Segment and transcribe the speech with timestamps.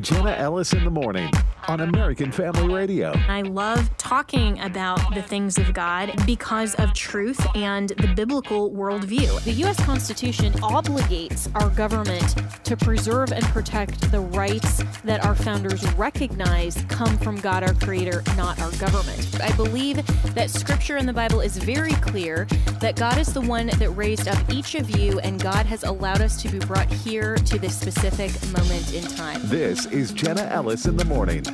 [0.00, 1.32] Jenna Ellis in the morning
[1.68, 3.12] on American Family Radio.
[3.28, 9.42] I love talking about the things of God because of truth and the biblical worldview.
[9.44, 9.82] The U.S.
[9.84, 17.16] Constitution obligates our government to preserve and protect the rights that our founders recognize come
[17.18, 19.40] from God, our Creator, not our government.
[19.40, 20.04] I believe
[20.34, 22.46] that Scripture in the Bible is very clear
[22.80, 26.20] that God is the one that raised up each of you, and God has allowed
[26.20, 29.40] us to be brought here to this specific moment in time.
[29.44, 31.44] This is Jenna Ellis in the morning.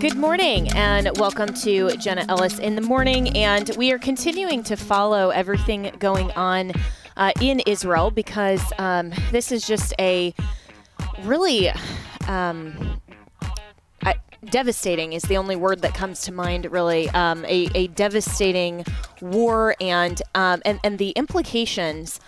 [0.00, 3.36] Good morning and welcome to Jenna Ellis in the morning.
[3.36, 6.72] And we are continuing to follow everything going on
[7.16, 10.34] uh, in Israel because um, this is just a
[11.22, 11.70] really
[12.26, 13.00] um,
[14.46, 17.08] devastating, is the only word that comes to mind, really.
[17.10, 18.84] Um, a, a, devastating
[19.20, 22.18] war and, um, and, and the implications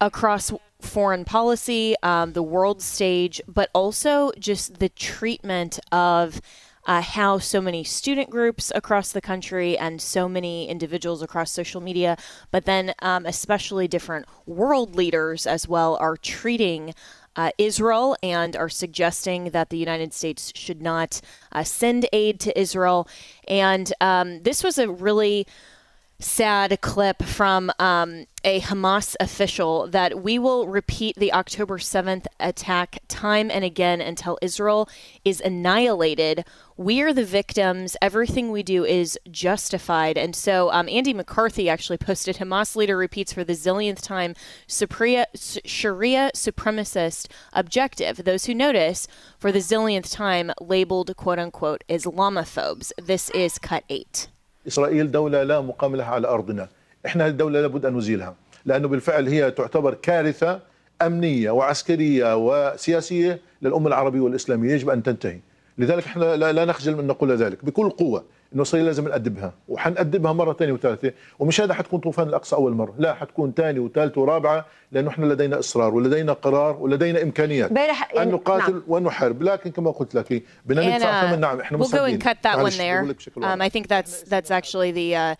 [0.00, 6.40] across foreign policy, um, the world stage, but also just the treatment of
[6.86, 11.80] uh, how so many student groups across the country and so many individuals across social
[11.80, 12.16] media,
[12.50, 16.94] but then um, especially different world leaders as well, are treating.
[17.38, 21.20] Uh, Israel and are suggesting that the United States should not
[21.52, 23.06] uh, send aid to Israel.
[23.46, 25.46] And um, this was a really
[26.18, 33.00] sad clip from um, a Hamas official that we will repeat the October 7th attack
[33.08, 34.88] time and again until Israel
[35.24, 36.44] is annihilated.
[36.76, 37.96] We are the victims.
[38.00, 40.16] Everything we do is justified.
[40.16, 44.34] And so um, Andy McCarthy actually posted Hamas leader repeats for the zillionth time
[44.66, 48.24] Sharia, Sharia supremacist objective.
[48.24, 49.08] Those who notice
[49.38, 52.92] for the zillionth time labeled quote unquote Islamophobes.
[53.02, 54.28] This is cut eight.
[54.66, 56.68] إسرائيل دولة لا مقام لها على أرضنا.
[57.06, 58.34] إحنا الدولة لابد أن نزيلها
[58.64, 60.60] لأنه بالفعل هي تعتبر كارثة
[61.02, 65.40] أمنية وعسكرية وسياسية للأمة العربية والإسلامية يجب أن تنتهي.
[65.78, 68.24] لذلك إحنا لا نخجل من نقول ذلك بكل قوة.
[68.56, 72.94] إنه اسرائيل لازم نأدبها وحنأدبها مرة ثانية وثالثة ومش هذا حتكون طوفان الأقصى أول مرة
[72.98, 77.72] لا حتكون ثانية وثالثة ورابعة لأنه إحنا لدينا إصرار ولدينا قرار ولدينا إمكانيات
[78.16, 78.82] أن نقاتل نعم.
[78.88, 82.58] ونحارب لكن كما قلت لك بدنا ندفع ثمن نعم إحنا we'll go and cut that
[82.58, 83.02] one there.
[83.42, 85.34] um, I think that's that's actually the uh,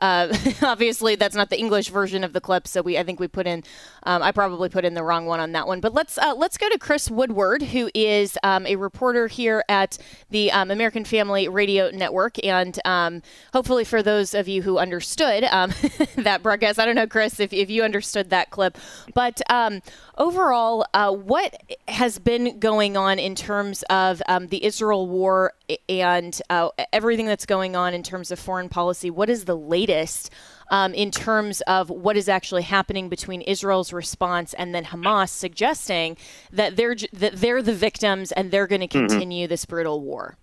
[0.00, 3.28] uh, obviously, that's not the English version of the clip, so we I think we
[3.28, 3.62] put in
[4.04, 5.80] um, I probably put in the wrong one on that one.
[5.80, 9.98] But let's uh, let's go to Chris Woodward, who is um, a reporter here at
[10.30, 13.22] the um, American Family Radio Network, and um,
[13.52, 15.72] hopefully for those of you who understood um,
[16.16, 18.78] that broadcast, I don't know, Chris, if, if you understood that clip,
[19.14, 19.82] but um,
[20.20, 25.54] overall, uh, what has been going on in terms of the Israel war
[25.88, 29.10] and uh, everything that's going on in terms of foreign policy?
[29.10, 29.80] What is the latest?
[29.80, 30.30] latest
[30.68, 36.16] um, in terms of what is actually happening between Israel's response and then Hamas suggesting
[36.52, 39.06] that they're that they're the victims and they're going to mm-hmm.
[39.08, 39.50] continue mm-hmm.
[39.50, 40.36] this brutal war.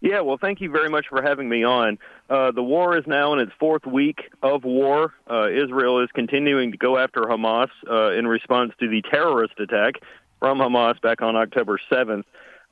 [0.00, 1.98] Yeah, well, thank you very much for having me on.
[2.28, 5.14] Uh, the war is now in its fourth week of war.
[5.30, 9.94] Uh, Israel is continuing to go after Hamas uh, in response to the terrorist attack
[10.38, 12.24] from Hamas back on October 7th.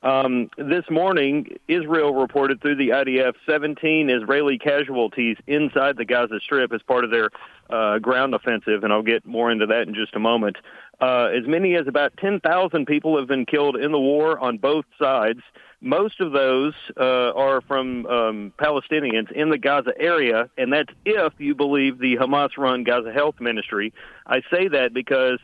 [0.03, 6.71] Um, this morning, Israel reported through the IDF 17 Israeli casualties inside the Gaza Strip
[6.71, 7.29] as part of their
[7.69, 10.57] uh, ground offensive, and I'll get more into that in just a moment.
[11.01, 14.85] Uh, as many as about 10,000 people have been killed in the war on both
[14.99, 15.41] sides.
[15.81, 21.33] Most of those uh, are from um, Palestinians in the Gaza area, and that's if
[21.37, 23.93] you believe the Hamas run Gaza Health Ministry.
[24.25, 25.39] I say that because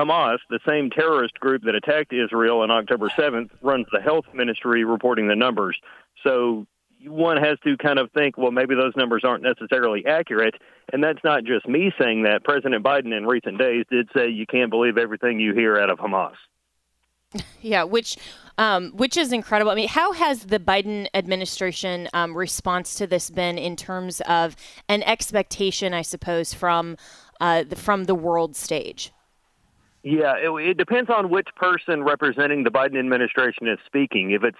[0.00, 4.84] Hamas, the same terrorist group that attacked Israel on October 7th, runs the health ministry
[4.84, 5.78] reporting the numbers.
[6.24, 6.66] So
[7.04, 10.54] one has to kind of think, well, maybe those numbers aren't necessarily accurate.
[10.92, 12.44] And that's not just me saying that.
[12.44, 15.98] President Biden in recent days did say you can't believe everything you hear out of
[15.98, 16.34] Hamas.
[17.62, 18.16] Yeah, which
[18.56, 19.70] um, which is incredible.
[19.70, 24.56] I mean, how has the Biden administration um, response to this been in terms of
[24.88, 26.96] an expectation, I suppose, from
[27.38, 29.12] uh, the, from the world stage?
[30.02, 34.30] Yeah, it, it depends on which person representing the Biden administration is speaking.
[34.30, 34.58] If it's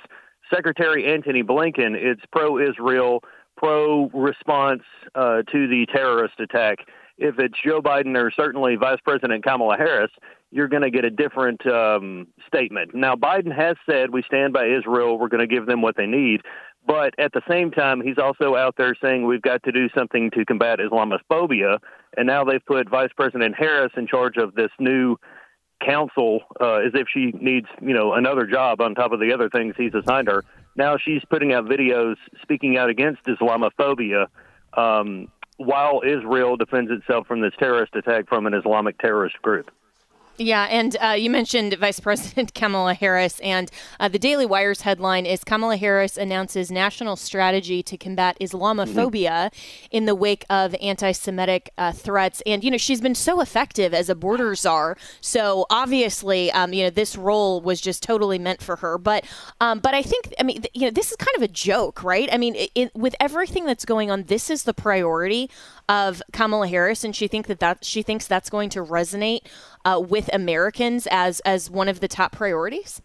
[0.53, 3.23] Secretary Antony Blinken, it's pro-Israel,
[3.57, 4.83] pro-response
[5.15, 6.79] uh, to the terrorist attack.
[7.17, 10.11] If it's Joe Biden or certainly Vice President Kamala Harris,
[10.51, 12.95] you're going to get a different um, statement.
[12.95, 15.19] Now, Biden has said we stand by Israel.
[15.19, 16.41] We're going to give them what they need.
[16.87, 20.31] But at the same time, he's also out there saying we've got to do something
[20.33, 21.79] to combat Islamophobia.
[22.17, 25.17] And now they've put Vice President Harris in charge of this new
[25.85, 29.49] council uh, as if she needs, you know, another job on top of the other
[29.49, 30.45] things he's assigned her.
[30.77, 34.27] Now she's putting out videos speaking out against Islamophobia
[34.77, 39.71] um, while Israel defends itself from this terrorist attack from an Islamic terrorist group.
[40.41, 43.71] Yeah, and uh, you mentioned Vice President Kamala Harris, and
[44.01, 49.87] uh, the Daily Wire's headline is Kamala Harris announces national strategy to combat Islamophobia mm-hmm.
[49.91, 52.43] in the wake of anti Semitic uh, threats.
[52.47, 54.97] And, you know, she's been so effective as a border czar.
[55.21, 58.97] So obviously, um, you know, this role was just totally meant for her.
[58.97, 59.27] But,
[59.61, 62.31] um, but I think, I mean, you know, this is kind of a joke, right?
[62.33, 65.51] I mean, it, it, with everything that's going on, this is the priority
[65.91, 69.41] of Kamala Harris, and she think that, that she thinks that's going to resonate
[69.85, 73.00] uh, with Americans as as one of the top priorities.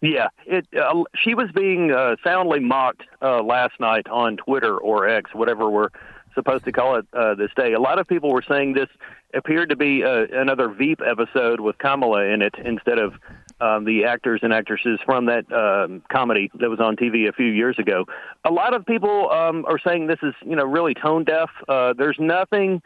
[0.00, 0.66] Yeah, it.
[0.78, 5.70] Uh, she was being uh, soundly mocked uh, last night on Twitter or X, whatever
[5.70, 5.88] we're
[6.34, 7.72] supposed to call it uh, this day.
[7.72, 8.88] A lot of people were saying this
[9.32, 13.14] appeared to be uh, another Veep episode with Kamala in it instead of
[13.60, 17.46] um, the actors and actresses from that um, comedy that was on TV a few
[17.46, 18.04] years ago.
[18.44, 21.50] A lot of people um, are saying this is, you know, really tone deaf.
[21.68, 22.82] Uh, there's nothing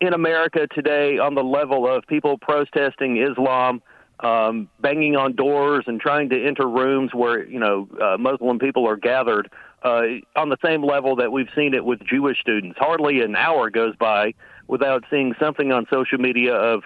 [0.00, 3.82] in America today on the level of people protesting Islam,
[4.20, 8.86] um, banging on doors and trying to enter rooms where you know uh, Muslim people
[8.88, 9.50] are gathered.
[9.82, 10.02] Uh,
[10.36, 12.76] on the same level that we've seen it with Jewish students.
[12.78, 14.34] Hardly an hour goes by
[14.66, 16.82] without seeing something on social media of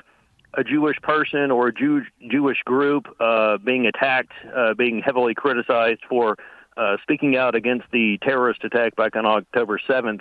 [0.56, 6.02] a Jewish person or a Jew, Jewish group uh, being attacked, uh, being heavily criticized
[6.08, 6.36] for
[6.76, 10.20] uh, speaking out against the terrorist attack back on October 7th.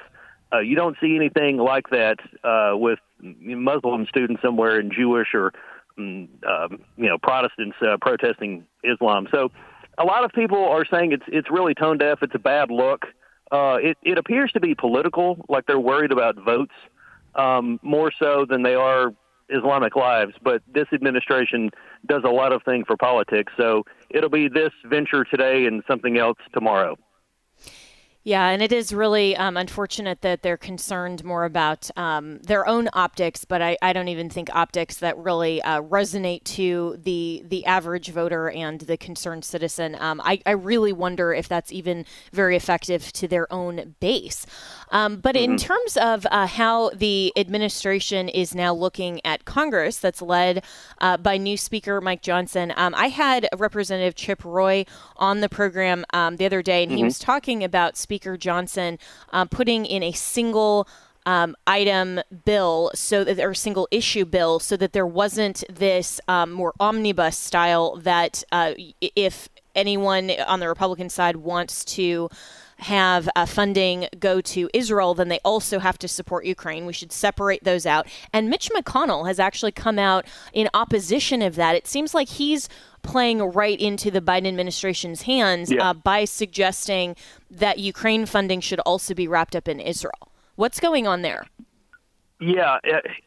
[0.53, 5.53] Uh, you don't see anything like that uh, with Muslim students somewhere in Jewish or
[5.97, 6.27] um,
[6.97, 9.27] you know Protestants uh, protesting Islam.
[9.31, 9.51] So
[9.97, 12.19] a lot of people are saying it's it's really tone deaf.
[12.21, 13.05] It's a bad look.
[13.51, 16.73] Uh, it it appears to be political, like they're worried about votes
[17.35, 19.13] um, more so than they are
[19.49, 21.69] Islamic lives, but this administration
[22.05, 23.53] does a lot of things for politics.
[23.57, 26.97] So it'll be this venture today and something else tomorrow.
[28.25, 32.87] Yeah, and it is really um, unfortunate that they're concerned more about um, their own
[32.93, 37.65] optics, but I, I, don't even think optics that really uh, resonate to the the
[37.65, 39.97] average voter and the concerned citizen.
[39.99, 44.45] Um, I, I really wonder if that's even very effective to their own base.
[44.91, 45.53] Um, but mm-hmm.
[45.53, 50.63] in terms of uh, how the administration is now looking at Congress, that's led
[51.01, 54.85] uh, by new Speaker Mike Johnson, um, I had Representative Chip Roy
[55.17, 56.99] on the program um, the other day, and mm-hmm.
[56.99, 58.99] he was talking about Speaker Johnson
[59.31, 60.87] uh, putting in a single
[61.25, 66.51] um, item bill so that or single issue bill so that there wasn't this um,
[66.51, 72.29] more omnibus style that uh, if anyone on the Republican side wants to
[72.83, 76.85] have uh, funding go to Israel, then they also have to support Ukraine.
[76.85, 78.07] We should separate those out.
[78.31, 81.75] And Mitch McConnell has actually come out in opposition of that.
[81.75, 82.69] It seems like he's
[83.01, 85.89] playing right into the Biden administration's hands yeah.
[85.89, 87.15] uh, by suggesting
[87.51, 90.31] that Ukraine funding should also be wrapped up in Israel.
[90.55, 91.45] What's going on there?
[92.39, 92.77] Yeah,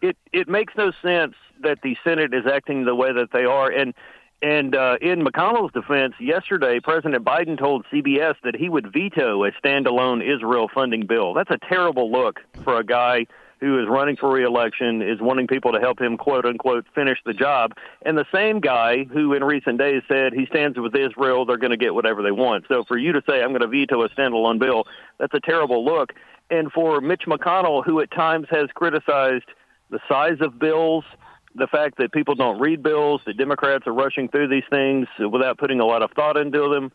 [0.02, 3.70] it it makes no sense that the Senate is acting the way that they are,
[3.70, 3.94] and
[4.42, 9.52] and uh, in McConnell's defense, yesterday, President Biden told CBS that he would veto a
[9.52, 11.32] standalone Israel funding bill.
[11.34, 13.26] That's a terrible look for a guy
[13.60, 17.32] who is running for reelection, is wanting people to help him, quote unquote, finish the
[17.32, 17.72] job.
[18.04, 21.70] And the same guy who in recent days said he stands with Israel, they're going
[21.70, 22.66] to get whatever they want.
[22.68, 24.84] So for you to say, I'm going to veto a standalone bill,
[25.18, 26.12] that's a terrible look.
[26.50, 29.46] And for Mitch McConnell, who at times has criticized
[29.90, 31.04] the size of bills,
[31.56, 35.58] the fact that people don't read bills, that Democrats are rushing through these things without
[35.58, 36.92] putting a lot of thought into them.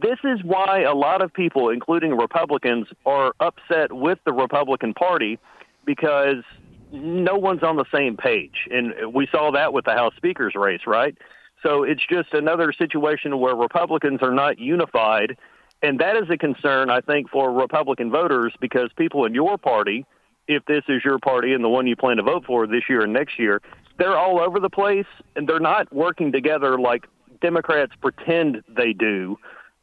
[0.00, 5.38] This is why a lot of people, including Republicans, are upset with the Republican Party
[5.84, 6.44] because
[6.92, 8.68] no one's on the same page.
[8.70, 11.16] And we saw that with the House Speaker's race, right?
[11.62, 15.36] So it's just another situation where Republicans are not unified.
[15.82, 20.04] And that is a concern, I think, for Republican voters because people in your party,
[20.48, 23.02] if this is your party and the one you plan to vote for this year
[23.02, 23.60] and next year,
[24.00, 27.06] they're all over the place and they're not working together like
[27.42, 29.38] Democrats pretend they do.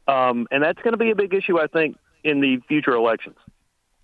[0.08, 3.36] Um, and that's going to be a big issue, I think, in the future elections.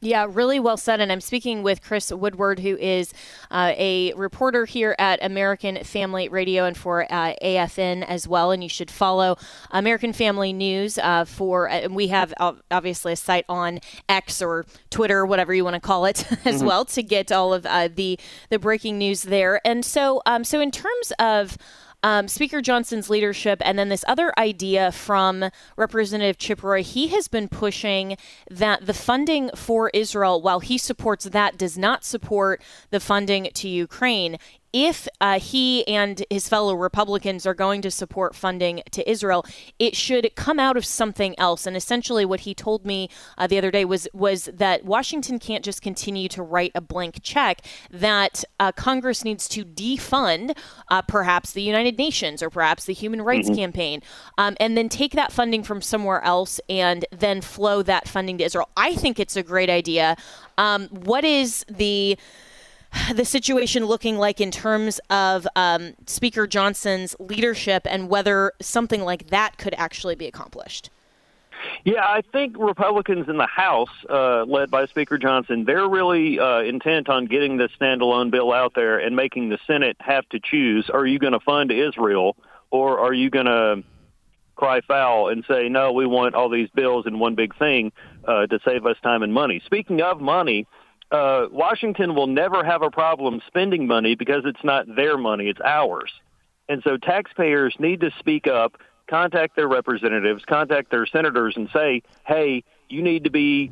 [0.04, 1.00] Yeah, really well said.
[1.00, 3.14] And I'm speaking with Chris Woodward, who is
[3.50, 8.50] uh, a reporter here at American Family Radio and for uh, AFN as well.
[8.50, 9.38] And you should follow
[9.70, 12.34] American Family News uh, for, uh, we have
[12.70, 16.66] obviously a site on X or Twitter, whatever you want to call it, as mm-hmm.
[16.66, 18.18] well, to get all of uh, the
[18.50, 19.66] the breaking news there.
[19.66, 21.56] And so, um, so in terms of
[22.04, 26.82] um, Speaker Johnson's leadership, and then this other idea from Representative Chip Roy.
[26.82, 28.18] He has been pushing
[28.50, 33.68] that the funding for Israel, while he supports that, does not support the funding to
[33.68, 34.36] Ukraine
[34.74, 39.46] if uh, he and his fellow Republicans are going to support funding to Israel,
[39.78, 41.64] it should come out of something else.
[41.64, 45.64] And essentially, what he told me uh, the other day was was that Washington can't
[45.64, 47.60] just continue to write a blank check.
[47.88, 53.22] That uh, Congress needs to defund uh, perhaps the United Nations or perhaps the Human
[53.22, 53.58] Rights mm-hmm.
[53.58, 54.02] Campaign,
[54.38, 58.44] um, and then take that funding from somewhere else and then flow that funding to
[58.44, 58.68] Israel.
[58.76, 60.16] I think it's a great idea.
[60.58, 62.18] Um, what is the
[63.14, 69.28] the situation looking like in terms of um, Speaker Johnson's leadership and whether something like
[69.28, 70.90] that could actually be accomplished?
[71.84, 76.60] Yeah, I think Republicans in the House, uh, led by Speaker Johnson, they're really uh,
[76.60, 80.90] intent on getting this standalone bill out there and making the Senate have to choose:
[80.90, 82.36] Are you going to fund Israel,
[82.70, 83.82] or are you going to
[84.56, 87.92] cry foul and say, "No, we want all these bills in one big thing
[88.26, 89.62] uh, to save us time and money"?
[89.64, 90.66] Speaking of money,
[91.10, 95.60] uh, Washington will never have a problem spending money because it's not their money, it's
[95.64, 96.12] ours.
[96.68, 98.76] And so taxpayers need to speak up,
[99.08, 103.70] contact their representatives, contact their senators, and say, hey, you need to be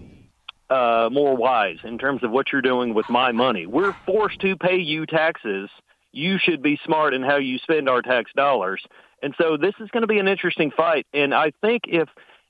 [0.69, 3.67] uh, more wise in terms of what you're doing with my money.
[3.67, 5.71] We're forced to pay you taxes.
[6.13, 8.83] You should be smart in how you spend our tax dollars.
[9.23, 11.07] And so this is going to be an interesting fight.
[11.15, 12.09] And I think if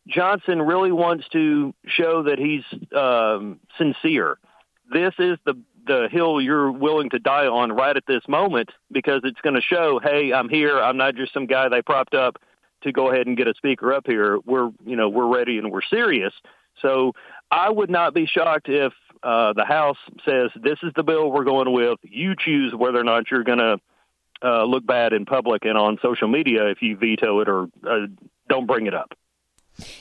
[0.08, 2.64] Johnson really wants to show that he's
[2.96, 4.38] um, sincere,
[4.92, 5.54] this is the
[5.87, 9.61] the hill you're willing to die on right at this moment because it's going to
[9.61, 10.78] show, hey, I'm here.
[10.78, 12.37] I'm not just some guy they propped up
[12.84, 14.38] to go ahead and get a speaker up here.
[14.44, 16.32] We're you know we're ready and we're serious.
[16.80, 17.12] So
[17.50, 21.44] I would not be shocked if uh, the House says this is the bill we're
[21.44, 21.99] going with.
[22.02, 23.78] You choose whether or not you're going to
[24.42, 28.06] uh, look bad in public and on social media if you veto it or uh,
[28.49, 29.12] don't bring it up.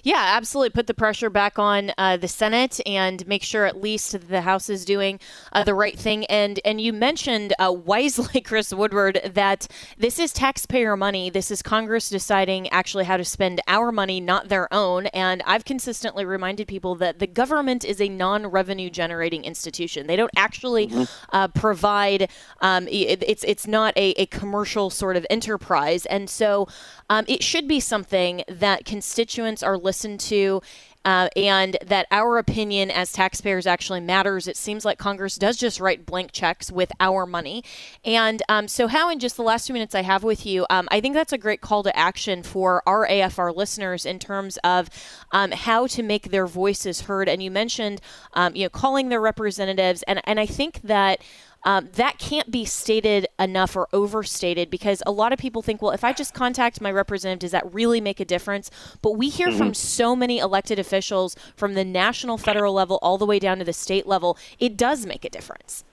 [0.03, 0.71] Yeah, absolutely.
[0.71, 4.69] Put the pressure back on uh, the Senate and make sure at least the House
[4.69, 5.19] is doing
[5.53, 6.25] uh, the right thing.
[6.25, 11.29] And and you mentioned uh, wisely, Chris Woodward, that this is taxpayer money.
[11.29, 15.07] This is Congress deciding actually how to spend our money, not their own.
[15.07, 20.07] And I've consistently reminded people that the government is a non-revenue generating institution.
[20.07, 21.03] They don't actually mm-hmm.
[21.31, 22.29] Uh, provide.
[22.61, 26.67] Um, it, it's it's not a, a commercial sort of enterprise, and so
[27.09, 30.61] um, it should be something that constituents are listened to.
[31.03, 34.47] Uh, and that our opinion as taxpayers actually matters.
[34.47, 37.63] It seems like Congress does just write blank checks with our money.
[38.05, 40.87] And um, so, how in just the last two minutes I have with you, um,
[40.91, 44.89] I think that's a great call to action for our AFR listeners in terms of
[45.31, 47.27] um, how to make their voices heard.
[47.27, 47.99] And you mentioned,
[48.33, 51.23] um, you know, calling their representatives, and and I think that.
[51.63, 55.91] Um, that can't be stated enough or overstated because a lot of people think, well,
[55.91, 58.71] if I just contact my representative, does that really make a difference?
[59.01, 59.57] But we hear mm-hmm.
[59.57, 63.63] from so many elected officials from the national, federal level, all the way down to
[63.63, 65.83] the state level, it does make a difference.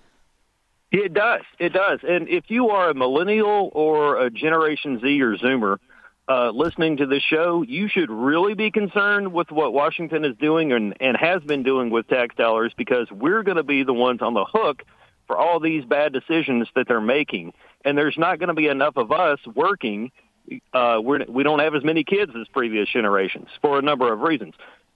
[0.91, 1.43] It does.
[1.59, 2.01] It does.
[2.03, 5.77] And if you are a millennial or a Generation Z or Zoomer,
[6.31, 10.73] uh, listening to this show, you should really be concerned with what Washington is doing
[10.73, 14.21] and, and has been doing with tax dollars because we're going to be the ones
[14.23, 14.83] on the hook
[15.29, 17.53] for all these bad decisions that they're making.
[17.85, 20.11] And there's not going to be enough of us working.
[20.73, 24.21] Uh, we're, we don't have as many kids as previous generations for a number of
[24.21, 24.55] reasons.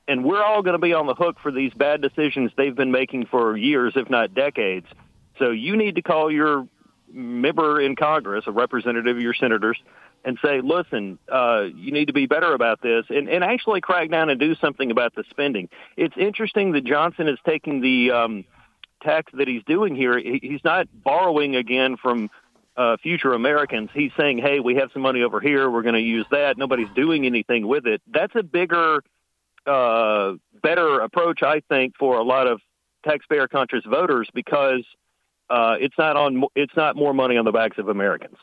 [0.09, 2.91] And we're all going to be on the hook for these bad decisions they've been
[2.91, 4.87] making for years, if not decades.
[5.39, 6.67] So you need to call your
[7.13, 9.79] member in Congress, a representative of your senators,
[10.25, 14.11] and say, listen, uh, you need to be better about this and, and actually crack
[14.11, 15.69] down and do something about the spending.
[15.97, 18.45] It's interesting that Johnson is taking the um,–
[19.03, 22.31] tax that he's doing here, he's not borrowing again from
[22.77, 23.91] uh, future Americans.
[23.93, 25.71] He's saying, hey, we have some money over here.
[25.71, 26.57] We're going to use that.
[26.57, 28.01] Nobody's doing anything with it.
[28.07, 29.03] That's a bigger,
[29.67, 32.61] uh, better approach, I think, for a lot of
[33.05, 34.85] taxpayer conscious voters because
[35.51, 38.37] uh, it's not on it's not more money on the backs of Americans.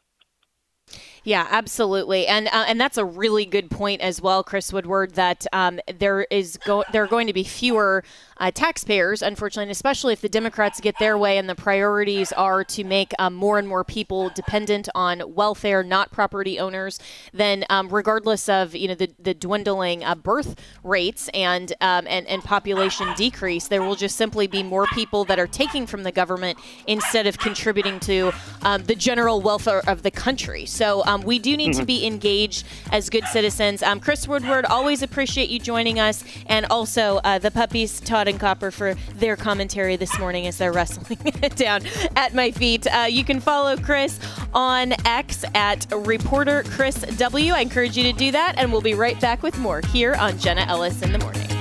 [1.24, 5.16] Yeah, absolutely, and uh, and that's a really good point as well, Chris Woodward.
[5.16, 8.04] That um, there is go- there are going to be fewer
[8.38, 12.64] uh, taxpayers, unfortunately, and especially if the Democrats get their way and the priorities are
[12.64, 17.00] to make um, more and more people dependent on welfare, not property owners.
[17.34, 22.26] Then, um, regardless of you know the the dwindling uh, birth rates and um, and
[22.28, 26.12] and population decrease, there will just simply be more people that are taking from the
[26.12, 26.58] government
[26.88, 30.66] instead of contributing to um, the general welfare of the country.
[30.66, 31.80] So um, we do need mm-hmm.
[31.80, 33.82] to be engaged as good citizens.
[33.82, 38.40] Um, Chris Woodward, always appreciate you joining us, and also uh, the puppies, Todd and
[38.40, 41.18] Copper, for their commentary this morning as they're wrestling
[41.56, 41.82] down
[42.16, 42.86] at my feet.
[42.86, 44.20] Uh, you can follow Chris
[44.54, 47.54] on X at reporter Chris W.
[47.54, 50.38] I encourage you to do that, and we'll be right back with more here on
[50.38, 51.59] Jenna Ellis in the morning.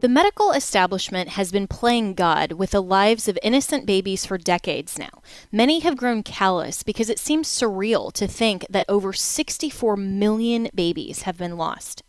[0.00, 4.96] The medical establishment has been playing God with the lives of innocent babies for decades
[4.96, 5.22] now.
[5.50, 11.22] Many have grown callous because it seems surreal to think that over 64 million babies
[11.22, 12.04] have been lost.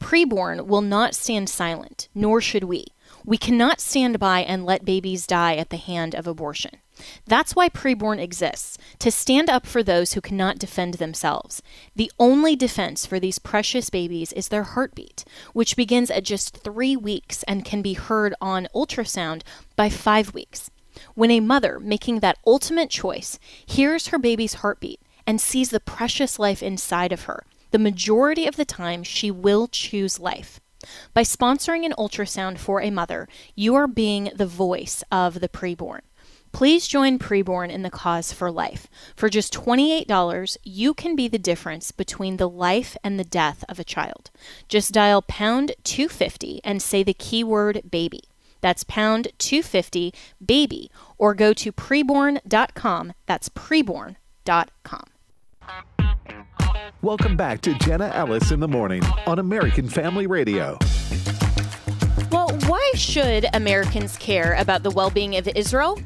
[0.00, 2.86] Preborn will not stand silent, nor should we.
[3.26, 6.78] We cannot stand by and let babies die at the hand of abortion.
[7.26, 11.62] That's why preborn exists to stand up for those who cannot defend themselves.
[11.96, 16.96] The only defense for these precious babies is their heartbeat, which begins at just three
[16.96, 19.42] weeks and can be heard on ultrasound
[19.76, 20.70] by five weeks.
[21.14, 26.38] When a mother making that ultimate choice hears her baby's heartbeat and sees the precious
[26.38, 30.60] life inside of her, the majority of the time she will choose life.
[31.12, 36.00] By sponsoring an ultrasound for a mother, you are being the voice of the preborn.
[36.54, 38.86] Please join Preborn in the cause for life.
[39.16, 43.80] For just $28, you can be the difference between the life and the death of
[43.80, 44.30] a child.
[44.68, 48.20] Just dial pound 250 and say the keyword baby.
[48.60, 50.14] That's pound 250
[50.46, 53.14] baby or go to preborn.com.
[53.26, 55.04] That's preborn.com.
[57.02, 60.78] Welcome back to Jenna Ellis in the morning on American Family Radio.
[62.30, 65.98] Well, why should Americans care about the well being of Israel?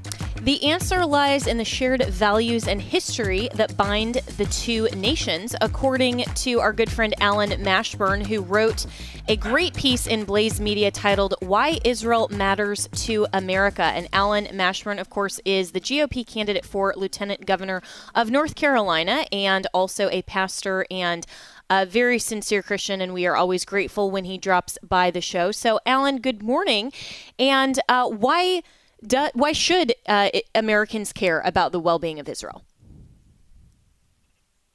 [0.49, 6.25] The answer lies in the shared values and history that bind the two nations, according
[6.25, 8.87] to our good friend Allen Mashburn, who wrote
[9.29, 13.83] a great piece in Blaze Media titled Why Israel Matters to America.
[13.83, 17.83] And Allen Mashburn, of course, is the GOP candidate for Lieutenant Governor
[18.15, 21.27] of North Carolina and also a pastor and
[21.69, 25.53] a very sincere Christian, and we are always grateful when he drops by the show.
[25.53, 26.91] So, Allen, good morning.
[27.39, 28.63] And uh, why
[29.07, 32.65] do, why should uh, Americans care about the well being of Israel?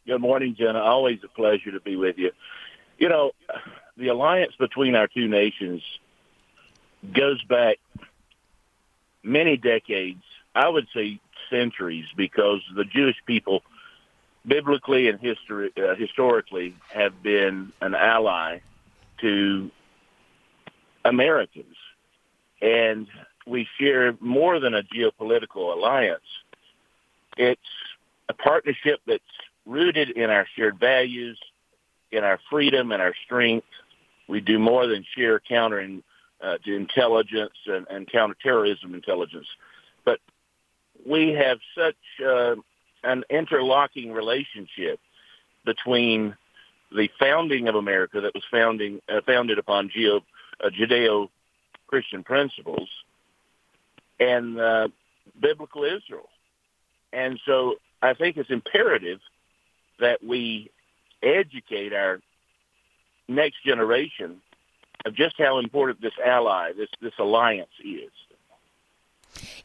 [0.06, 0.80] Good morning, Jenna.
[0.80, 2.32] Always a pleasure to be with you.
[2.98, 3.32] You know,
[3.98, 5.82] the alliance between our two nations
[7.14, 7.80] goes back
[9.24, 11.20] many decades, I would say
[11.50, 13.64] centuries, because the Jewish people,
[14.46, 18.60] biblically and history, uh, historically, have been an ally
[19.22, 19.72] to
[21.06, 21.76] Americans.
[22.62, 23.08] And
[23.46, 26.22] we share more than a geopolitical alliance.
[27.38, 27.62] It's
[28.30, 29.24] a partnership that's
[29.66, 31.40] rooted in our shared values,
[32.12, 33.68] in our freedom and our strength.
[34.28, 36.04] We do more than share countering
[36.42, 39.48] uh, intelligence and, and counterterrorism intelligence,
[40.06, 40.20] but
[41.06, 42.56] we have such uh,
[43.04, 45.00] an interlocking relationship
[45.66, 46.36] between
[46.92, 52.90] the founding of America that was founding uh, founded upon uh, Judeo-Christian principles
[54.20, 54.88] and uh,
[55.40, 56.30] biblical Israel.
[57.12, 59.20] And so I think it's imperative
[60.00, 60.72] that we
[61.22, 62.20] educate our
[63.28, 64.42] next generation
[65.06, 68.12] of just how important this ally, this this alliance is.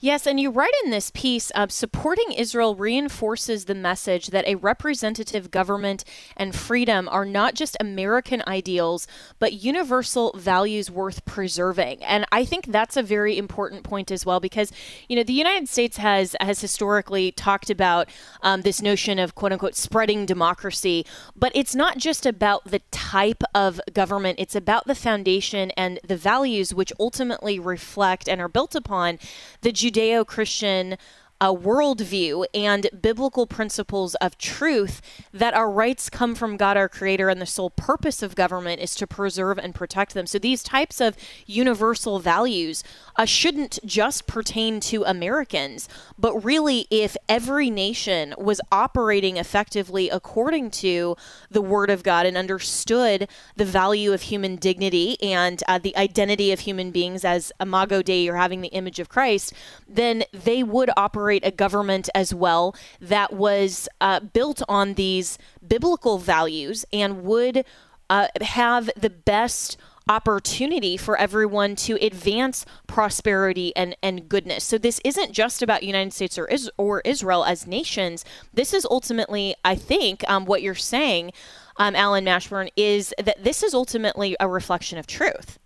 [0.00, 4.54] Yes, and you write in this piece uh, supporting Israel reinforces the message that a
[4.54, 6.04] representative government
[6.36, 9.06] and freedom are not just American ideals,
[9.38, 12.02] but universal values worth preserving.
[12.04, 14.72] And I think that's a very important point as well, because
[15.08, 18.08] you know the United States has has historically talked about
[18.42, 21.04] um, this notion of quote unquote spreading democracy,
[21.34, 26.16] but it's not just about the type of government; it's about the foundation and the
[26.16, 29.18] values which ultimately reflect and are built upon
[29.62, 30.96] the Judeo Christian
[31.40, 35.00] a worldview and biblical principles of truth
[35.32, 38.94] that our rights come from God our creator and the sole purpose of government is
[38.96, 40.26] to preserve and protect them.
[40.26, 42.82] So these types of universal values
[43.16, 50.70] uh, shouldn't just pertain to Americans, but really if every nation was operating effectively according
[50.72, 51.16] to
[51.50, 56.50] the word of God and understood the value of human dignity and uh, the identity
[56.50, 59.52] of human beings as imago Dei or having the image of Christ,
[59.88, 65.36] then they would operate operate a government as well that was uh, built on these
[65.66, 67.66] biblical values and would
[68.08, 69.76] uh, have the best
[70.08, 74.64] opportunity for everyone to advance prosperity and, and goodness.
[74.64, 78.24] So this isn't just about United States or, Is- or Israel as nations.
[78.54, 81.32] This is ultimately, I think, um, what you're saying,
[81.76, 85.58] um, Allen Mashburn, is that this is ultimately a reflection of truth.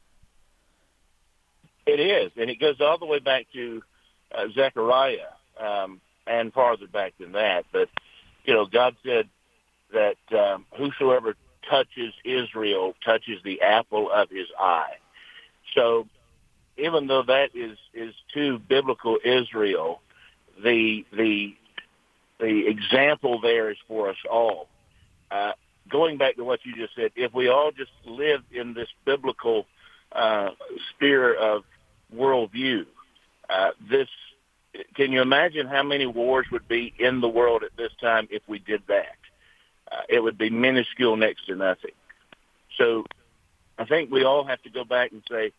[1.86, 3.80] It is, and it goes all the way back to
[4.34, 5.30] uh, Zechariah
[5.62, 7.64] um, and farther back than that.
[7.72, 7.88] But
[8.44, 9.28] you know, God said
[9.92, 11.34] that um, whosoever
[11.68, 14.96] touches Israel touches the apple of His eye.
[15.74, 16.08] So,
[16.76, 20.00] even though that is is to biblical Israel,
[20.62, 21.54] the the
[22.40, 24.68] the example there is for us all.
[25.30, 25.52] Uh,
[25.88, 29.66] going back to what you just said, if we all just lived in this biblical
[30.14, 30.50] uh,
[30.90, 31.64] sphere of
[32.14, 32.86] worldview.
[33.48, 34.08] Uh, this
[34.94, 38.42] can you imagine how many wars would be in the world at this time if
[38.46, 39.16] we did that?
[39.90, 41.92] Uh, it would be minuscule, next to nothing.
[42.78, 43.04] So,
[43.78, 45.52] I think we all have to go back and say,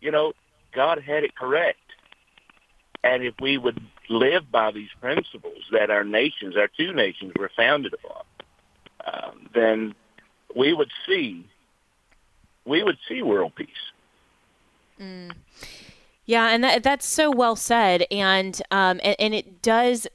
[0.00, 0.32] you know,
[0.72, 1.78] God had it correct.
[3.04, 7.50] And if we would live by these principles that our nations, our two nations, were
[7.56, 8.24] founded upon,
[9.06, 9.94] um, then
[10.54, 11.46] we would see
[12.64, 13.68] we would see world peace.
[15.00, 15.32] Mm.
[16.26, 20.06] Yeah, and that, that's so well said, and um, and, and it does.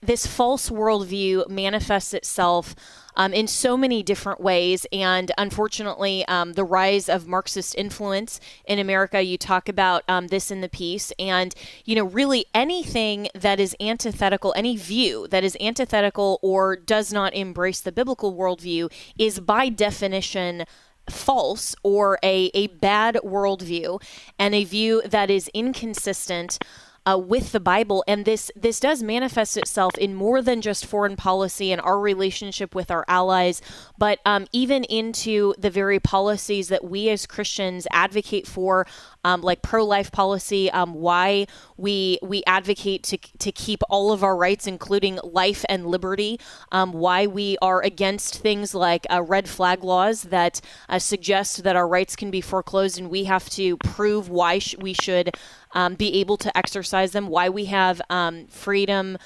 [0.00, 2.76] This false worldview manifests itself
[3.16, 4.86] um, in so many different ways.
[4.92, 10.50] And unfortunately, um, the rise of Marxist influence in America, you talk about um, this
[10.50, 11.12] in the piece.
[11.18, 17.12] And, you know, really anything that is antithetical, any view that is antithetical or does
[17.12, 20.64] not embrace the biblical worldview is by definition
[21.08, 24.02] false or a, a bad worldview
[24.38, 26.58] and a view that is inconsistent
[27.06, 31.16] uh, with the Bible, and this this does manifest itself in more than just foreign
[31.16, 33.62] policy and our relationship with our allies,
[33.96, 38.86] but um, even into the very policies that we as Christians advocate for,
[39.24, 44.36] um, like pro-life policy, um, why we we advocate to to keep all of our
[44.36, 46.40] rights, including life and liberty,
[46.72, 51.76] um, why we are against things like uh, red flag laws that uh, suggest that
[51.76, 55.30] our rights can be foreclosed, and we have to prove why sh- we should
[55.76, 59.18] um, be able to exercise them, why we have um, freedom.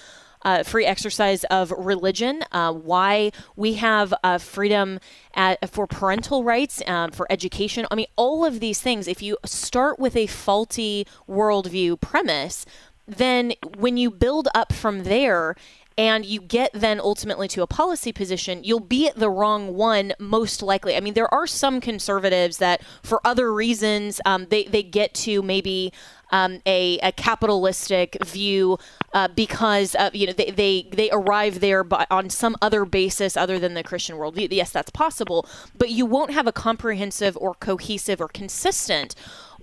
[0.43, 4.99] Uh, free exercise of religion, uh, why we have uh, freedom
[5.35, 7.85] at, for parental rights, um, for education.
[7.91, 12.65] I mean, all of these things, if you start with a faulty worldview premise,
[13.07, 15.57] then when you build up from there,
[15.99, 20.15] and you get then ultimately to a policy position, you'll be at the wrong one
[20.19, 20.97] most likely.
[20.97, 25.43] I mean, there are some conservatives that, for other reasons, um, they they get to
[25.43, 25.93] maybe
[26.31, 28.79] um, a, a, capitalistic view
[29.13, 33.37] uh, because uh, you know they, they they arrive there by, on some other basis
[33.37, 34.49] other than the Christian worldview.
[34.51, 39.15] Yes, that's possible, but you won't have a comprehensive or cohesive or consistent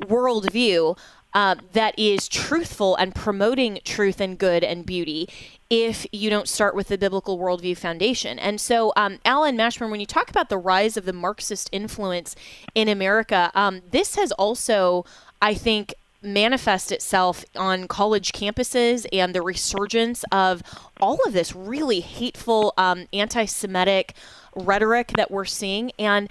[0.02, 0.98] worldview
[1.34, 5.30] uh, that is truthful and promoting truth and good and beauty
[5.70, 8.40] if you don't start with the biblical worldview foundation.
[8.40, 12.36] And so, um, Allen Mashburn, when you talk about the rise of the Marxist influence
[12.74, 15.06] in America, um, this has also,
[15.42, 20.64] I think, manifest itself on college campuses and the resurgence of
[21.00, 24.14] all of this really hateful um, anti-Semitic
[24.56, 25.92] rhetoric that we're seeing.
[26.00, 26.30] And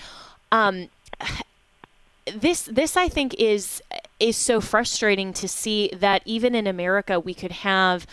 [0.50, 0.88] um,
[2.34, 3.82] this this I think is
[4.18, 8.06] is so frustrating to see that even in America we could have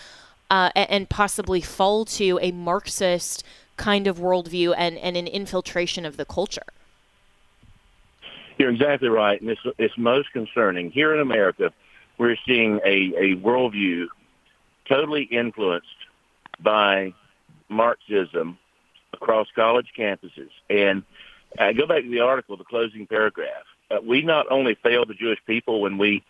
[0.52, 3.44] uh, and possibly fall to a Marxist
[3.76, 6.62] kind of worldview and, and an infiltration of the culture.
[8.58, 11.72] You're exactly right, and it's it's most concerning here in America.
[12.18, 14.08] We're seeing a a worldview
[14.88, 15.88] totally influenced
[16.60, 17.14] by
[17.70, 18.58] Marxism
[19.14, 20.50] across college campuses.
[20.70, 21.04] And
[21.58, 23.64] I go back to the article, the closing paragraph.
[23.90, 26.24] Uh, we not only fail the Jewish people when we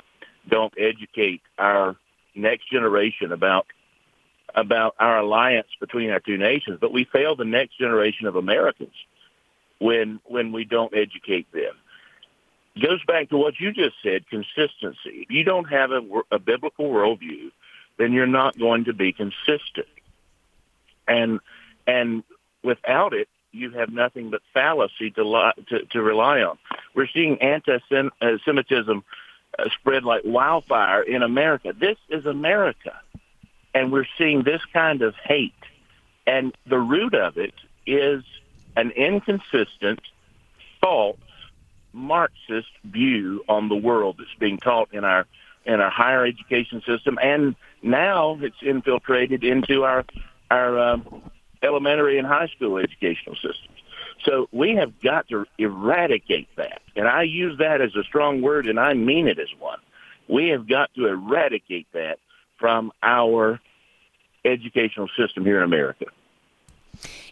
[0.49, 1.95] don't educate our
[2.35, 3.67] next generation about
[4.55, 8.93] about our alliance between our two nations, but we fail the next generation of Americans
[9.79, 11.73] when when we don't educate them.
[12.81, 15.21] Goes back to what you just said, consistency.
[15.27, 17.51] If you don't have a, a biblical worldview,
[17.97, 19.87] then you're not going to be consistent.
[21.07, 21.39] And
[21.85, 22.23] and
[22.63, 26.57] without it, you have nothing but fallacy to, to, to rely on.
[26.95, 29.03] We're seeing anti-Semitism
[29.59, 31.73] uh, spread like wildfire in America.
[31.77, 32.93] This is America
[33.73, 35.53] and we're seeing this kind of hate.
[36.25, 37.53] And the root of it
[37.85, 38.23] is
[38.75, 40.01] an inconsistent,
[40.81, 41.17] false
[41.93, 45.25] Marxist view on the world that's being taught in our
[45.65, 50.05] in our higher education system and Now it's infiltrated into our
[50.51, 51.21] our um,
[51.61, 53.77] elementary and high school educational systems.
[54.25, 56.81] So we have got to eradicate that.
[56.95, 59.79] And I use that as a strong word and I mean it as one.
[60.27, 62.19] We have got to eradicate that
[62.57, 63.59] from our
[64.45, 66.05] educational system here in America.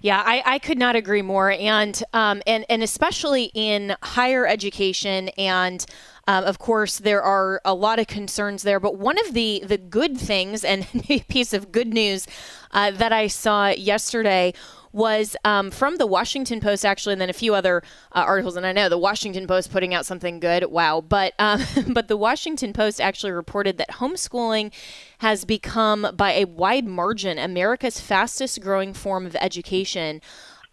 [0.02, 5.30] Yeah, I, I could not agree more, and um, and and especially in higher education,
[5.38, 5.86] and
[6.28, 8.80] um, of course there are a lot of concerns there.
[8.80, 12.26] But one of the the good things and a piece of good news
[12.72, 14.54] uh, that I saw yesterday
[14.94, 18.56] was um, from the Washington Post, actually, and then a few other uh, articles.
[18.56, 20.66] And I know the Washington Post putting out something good.
[20.66, 24.72] Wow, but um, but the Washington Post actually reported that homeschooling
[25.20, 30.22] has become, by a wide margin, America's fastest growing form of education.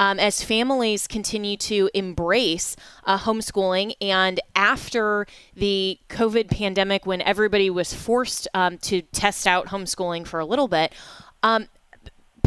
[0.01, 3.95] Um, as families continue to embrace uh, homeschooling.
[4.01, 5.27] And after
[5.57, 10.69] the COVID pandemic, when everybody was forced um, to test out homeschooling for a little
[10.69, 10.93] bit,
[11.43, 11.67] um,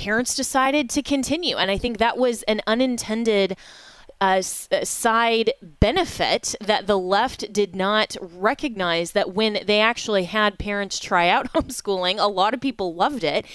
[0.01, 1.57] parents decided to continue.
[1.57, 3.55] And I think that was an unintended
[4.19, 10.57] uh, uh, side benefit that the left did not recognize that when they actually had
[10.57, 13.45] parents try out homeschooling, a lot of people loved it.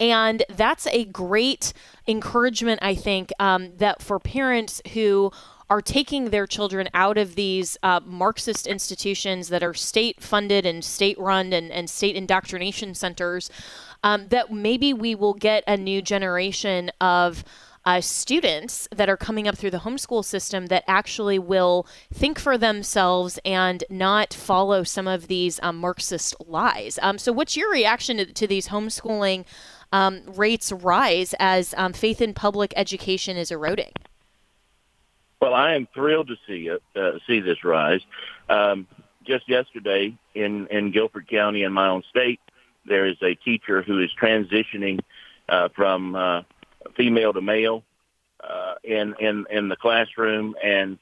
[0.00, 1.72] And that's a great
[2.08, 5.30] encouragement, I think, um, that for parents who
[5.72, 10.84] are taking their children out of these uh, Marxist institutions that are state funded and
[10.84, 13.48] state run and, and state indoctrination centers
[14.04, 17.42] um, that maybe we will get a new generation of
[17.86, 22.58] uh, students that are coming up through the homeschool system that actually will think for
[22.58, 26.98] themselves and not follow some of these um, Marxist lies.
[27.00, 29.46] Um, so, what's your reaction to, to these homeschooling
[29.90, 33.92] um, rates rise as um, faith in public education is eroding?
[35.42, 38.00] Well, I am thrilled to see it, uh, see this rise.
[38.48, 38.86] Um,
[39.26, 42.38] just yesterday in in Guilford County in my own state,
[42.86, 45.00] there is a teacher who is transitioning
[45.48, 46.42] uh, from uh,
[46.96, 47.82] female to male
[48.48, 50.96] uh, in in in the classroom, and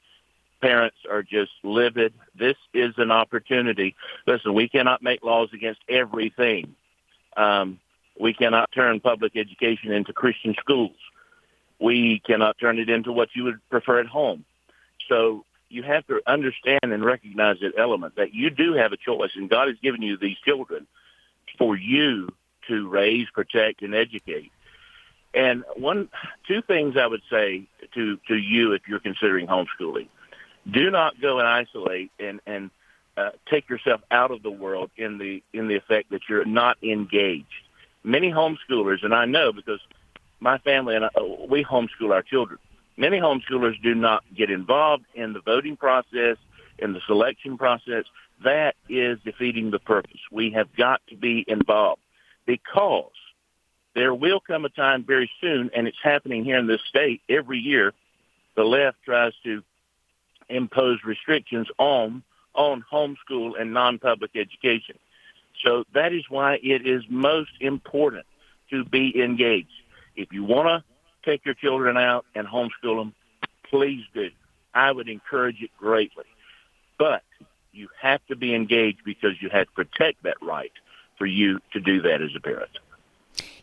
[0.59, 2.11] parents are just livid.
[2.33, 3.95] This is an opportunity.
[4.25, 6.73] Listen, we cannot make laws against everything.
[7.37, 7.79] Um,
[8.19, 10.97] we cannot turn public education into Christian schools.
[11.81, 14.45] We cannot turn it into what you would prefer at home.
[15.09, 19.31] So you have to understand and recognize that element that you do have a choice,
[19.35, 20.85] and God has given you these children
[21.57, 22.29] for you
[22.67, 24.51] to raise, protect, and educate.
[25.33, 26.09] And one,
[26.47, 27.63] two things I would say
[27.93, 30.07] to to you if you're considering homeschooling:
[30.69, 32.69] do not go and isolate and and
[33.17, 36.77] uh, take yourself out of the world in the in the effect that you're not
[36.83, 37.47] engaged.
[38.03, 39.79] Many homeschoolers, and I know because
[40.41, 41.09] my family and I,
[41.47, 42.59] we homeschool our children.
[42.97, 46.37] Many homeschoolers do not get involved in the voting process,
[46.77, 48.03] in the selection process.
[48.43, 50.19] That is defeating the purpose.
[50.31, 52.01] We have got to be involved
[52.45, 53.11] because
[53.93, 57.59] there will come a time very soon, and it's happening here in this state every
[57.59, 57.93] year.
[58.55, 59.63] The left tries to
[60.49, 62.23] impose restrictions on
[62.53, 64.97] on homeschool and non-public education.
[65.63, 68.25] So that is why it is most important
[68.71, 69.71] to be engaged.
[70.15, 73.13] If you want to take your children out and homeschool them,
[73.69, 74.29] please do.
[74.73, 76.25] I would encourage it greatly.
[76.97, 77.23] But
[77.71, 80.71] you have to be engaged because you have to protect that right
[81.17, 82.71] for you to do that as a parent.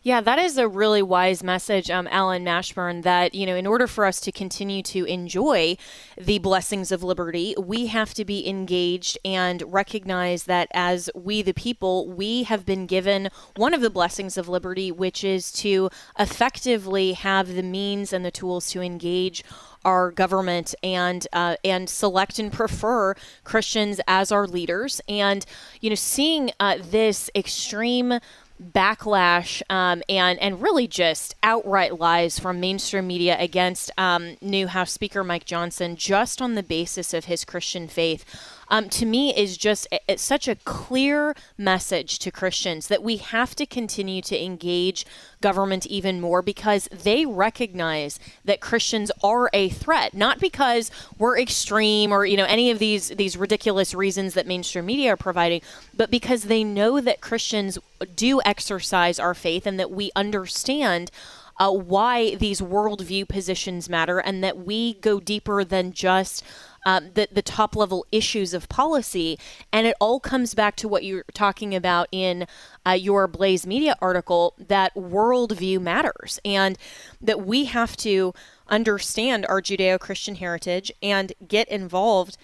[0.01, 3.85] Yeah, that is a really wise message, um, Allen Mashburn, that, you know, in order
[3.85, 5.75] for us to continue to enjoy
[6.17, 11.53] the blessings of liberty, we have to be engaged and recognize that as we, the
[11.53, 17.13] people, we have been given one of the blessings of liberty, which is to effectively
[17.13, 19.43] have the means and the tools to engage
[19.85, 24.99] our government and uh, and select and prefer Christians as our leaders.
[25.07, 25.45] And
[25.79, 28.19] you know, seeing uh, this extreme
[28.61, 34.91] backlash um, and and really just outright lies from mainstream media against um, new House
[34.91, 38.25] Speaker Mike Johnson just on the basis of his Christian faith
[38.69, 43.55] um, to me is just it's such a clear message to Christians that we have
[43.55, 45.05] to continue to engage
[45.41, 52.11] government even more because they recognize that Christians are a threat, not because we're extreme
[52.11, 55.61] or you know any of these these ridiculous reasons that mainstream media are providing,
[55.95, 57.77] but because they know that Christians
[58.15, 61.11] do exercise our faith and that we understand
[61.59, 66.43] uh, why these worldview positions matter and that we go deeper than just
[66.85, 69.37] um, the, the top level issues of policy.
[69.71, 72.47] And it all comes back to what you're talking about in
[72.85, 76.77] uh, your Blaze Media article that worldview matters and
[77.21, 78.33] that we have to
[78.67, 82.37] understand our Judeo Christian heritage and get involved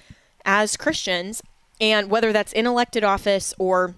[0.43, 1.41] as Christians.
[1.79, 3.95] And whether that's in elected office or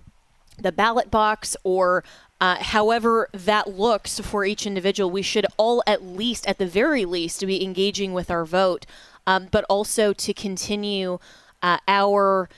[0.58, 2.04] the ballot box or
[2.40, 7.06] uh, however that looks for each individual, we should all at least, at the very
[7.06, 8.86] least, be engaging with our vote,
[9.28, 11.20] um, but also to continue
[11.62, 12.50] uh, our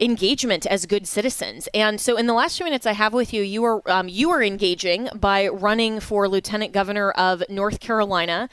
[0.00, 1.68] engagement as good citizens.
[1.72, 4.30] And so, in the last few minutes I have with you, you are um, you
[4.30, 8.50] are engaging by running for lieutenant governor of North Carolina.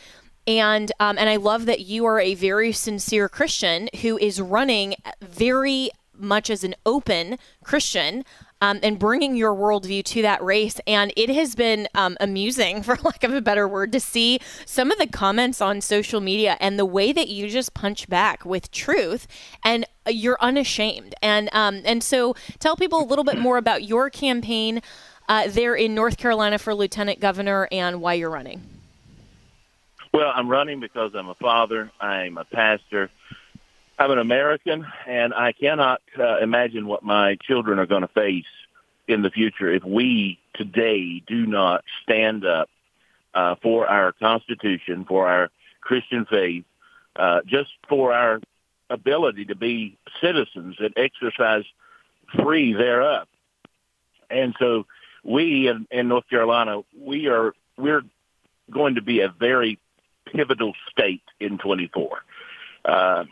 [0.47, 4.95] And um, and I love that you are a very sincere Christian who is running
[5.21, 8.23] very much as an open Christian
[8.61, 10.79] um, and bringing your worldview to that race.
[10.87, 14.91] And it has been um, amusing, for lack of a better word, to see some
[14.91, 18.71] of the comments on social media and the way that you just punch back with
[18.71, 19.27] truth
[19.65, 21.15] and you're unashamed.
[21.21, 24.81] And um, and so tell people a little bit more about your campaign
[25.27, 28.61] uh, there in North Carolina for lieutenant governor and why you're running.
[30.13, 31.89] Well, I'm running because I'm a father.
[31.99, 33.09] I'm a pastor.
[34.01, 38.45] I'm an American, and I cannot uh, imagine what my children are going to face
[39.07, 42.67] in the future if we today do not stand up
[43.35, 46.65] uh, for our Constitution, for our Christian faith,
[47.15, 48.39] uh, just for our
[48.89, 51.65] ability to be citizens and exercise
[52.43, 53.27] free thereof.
[54.31, 54.87] And so
[55.23, 58.01] we in, in North Carolina, we are we're
[58.71, 59.77] going to be a very
[60.25, 62.23] pivotal state in 24.
[62.83, 63.25] Uh,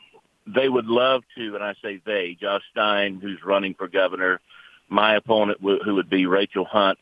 [0.55, 4.39] they would love to, and I say they, Josh Stein, who's running for governor,
[4.87, 6.97] my opponent, who would be Rachel Hunt,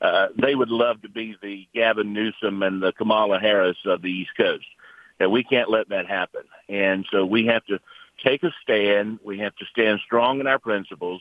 [0.00, 4.10] uh, they would love to be the Gavin Newsom and the Kamala Harris of the
[4.10, 4.64] East Coast.
[5.18, 6.42] And we can't let that happen.
[6.68, 7.78] And so we have to
[8.24, 9.18] take a stand.
[9.22, 11.20] We have to stand strong in our principles.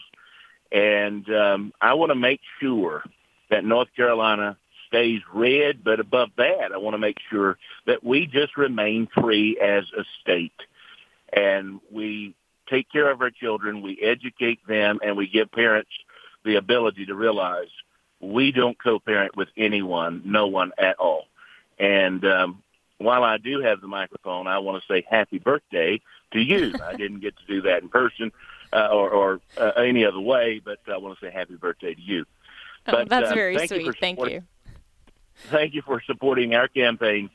[0.71, 3.03] And um, I want to make sure
[3.49, 8.25] that North Carolina stays red, but above that, I want to make sure that we
[8.25, 10.53] just remain free as a state
[11.33, 12.35] and we
[12.69, 15.89] take care of our children, we educate them, and we give parents
[16.45, 17.67] the ability to realize
[18.19, 21.25] we don't co-parent with anyone, no one at all.
[21.77, 22.63] And um,
[22.97, 26.73] while I do have the microphone, I want to say happy birthday to you.
[26.83, 28.31] I didn't get to do that in person
[28.73, 32.01] uh, or, or uh, any other way, but I want to say happy birthday to
[32.01, 32.25] you.
[32.87, 33.85] Oh, but, that's uh, very thank sweet.
[33.85, 34.43] You thank you.
[35.47, 37.29] Thank you for supporting our campaign.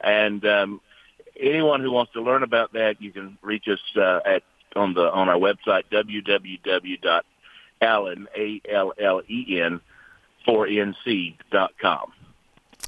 [0.00, 0.80] And um,
[1.38, 4.42] anyone who wants to learn about that, you can reach us uh, at
[4.76, 7.18] on the on our website www.allen
[8.36, 9.80] a l l e n
[10.46, 12.12] 4nc dot com.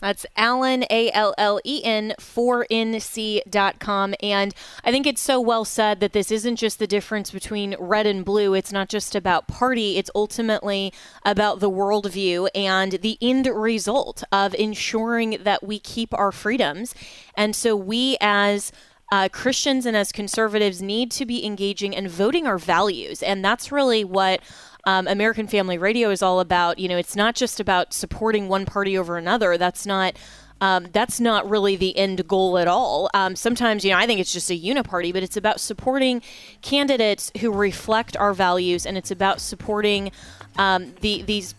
[0.02, 4.14] That's Allen, A L L E N, 4NC.com.
[4.20, 4.52] And
[4.84, 8.24] I think it's so well said that this isn't just the difference between red and
[8.24, 8.52] blue.
[8.54, 10.92] It's not just about party, it's ultimately
[11.24, 16.96] about the worldview and the end result of ensuring that we keep our freedoms.
[17.36, 18.72] And so we, as
[19.12, 23.22] uh, Christians and as conservatives, need to be engaging and voting our values.
[23.22, 24.40] And that's really what
[24.84, 26.78] um, American Family Radio is all about.
[26.78, 29.58] You know, it's not just about supporting one party over another.
[29.58, 30.16] That's not.
[30.62, 33.10] Um, that's not really the end goal at all.
[33.14, 36.22] Um, sometimes, you know, I think it's just a uniparty, but it's about supporting
[36.60, 40.12] candidates who reflect our values, and it's about supporting
[40.58, 41.56] um, the these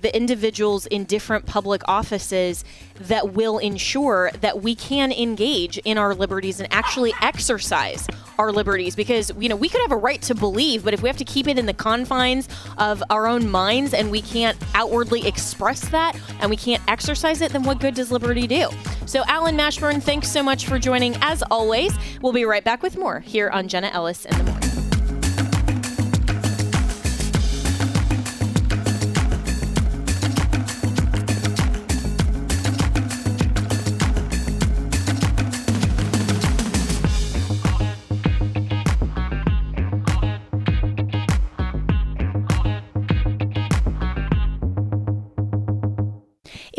[0.00, 6.14] the individuals in different public offices that will ensure that we can engage in our
[6.14, 8.06] liberties and actually exercise
[8.38, 8.96] our liberties.
[8.96, 11.24] Because you know we could have a right to believe but if we have to
[11.24, 16.18] keep it in the confines of our own minds and we can't outwardly express that
[16.40, 18.68] and we can't exercise it then what good does liberty do?
[19.06, 21.92] So Allen Mashburn thanks so much for joining as always.
[22.20, 24.81] We'll be right back with more here on jenna ellis in the morning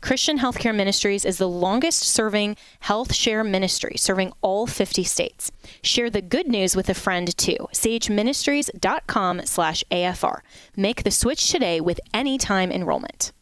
[0.00, 5.52] Christian Healthcare Ministries is the longest serving health share ministry, serving all 50 states.
[5.82, 7.68] Share the good news with a friend too.
[7.72, 10.40] chministries.com slash AFR.
[10.76, 13.32] Make the switch today with anytime enrollment.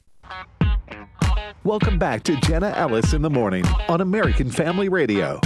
[1.64, 5.40] Welcome back to Jenna Ellis in the Morning on American Family Radio.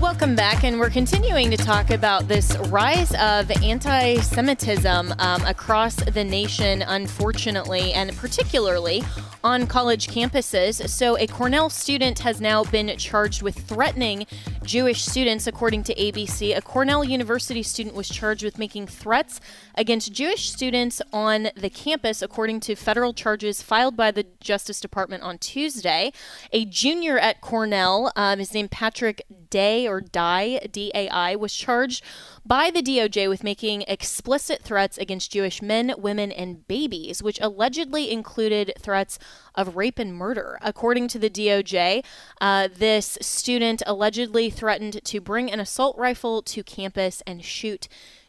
[0.00, 5.96] Welcome back, and we're continuing to talk about this rise of anti Semitism um, across
[5.96, 9.02] the nation, unfortunately, and particularly
[9.42, 10.86] on college campuses.
[10.90, 14.26] So, a Cornell student has now been charged with threatening
[14.66, 16.56] Jewish students, according to ABC.
[16.56, 19.40] A Cornell University student was charged with making threats
[19.76, 25.22] against Jewish students on the campus, according to federal charges filed by the Justice Department
[25.22, 26.12] on Tuesday.
[26.52, 31.54] A junior at Cornell, um, his name Patrick Day or Dai, D A I, was
[31.54, 32.02] charged
[32.44, 38.10] by the DOJ with making explicit threats against Jewish men, women, and babies, which allegedly
[38.10, 39.18] included threats
[39.56, 40.58] of rape and murder.
[40.62, 42.04] According to the DOJ,
[42.40, 47.88] uh, this student allegedly threatened to bring an assault rifle to campus and shoot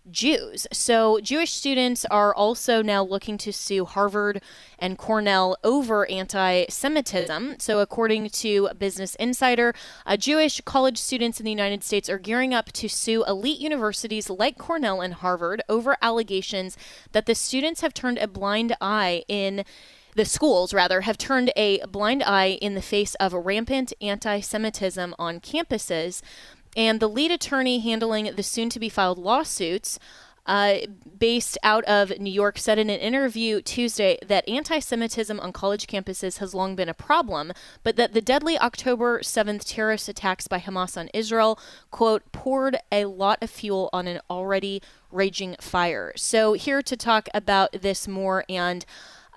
[0.10, 0.68] Jews.
[0.72, 4.42] So, Jewish students are also now looking to sue Harvard
[4.80, 7.56] and Cornell over anti Semitism.
[7.60, 9.74] So, according to Business Insider,
[10.06, 14.30] uh, Jewish college students in the United States are gearing up to sue elite universities
[14.30, 16.78] like Cornell and Harvard over allegations
[17.12, 19.66] that the students have turned a blind eye in
[20.18, 25.40] the schools rather have turned a blind eye in the face of rampant anti-Semitism on
[25.40, 26.24] campuses.
[26.76, 30.00] And the lead attorney handling the soon to be filed lawsuits
[30.48, 30.78] uh,
[31.20, 35.86] based out of New York, said in an interview Tuesday that anti Semitism on college
[35.86, 37.52] campuses has long been a problem,
[37.84, 41.60] but that the deadly October 7th terrorist attacks by Hamas on Israel,
[41.92, 46.14] quote, poured a lot of fuel on an already raging fire.
[46.16, 48.84] So, here to talk about this more and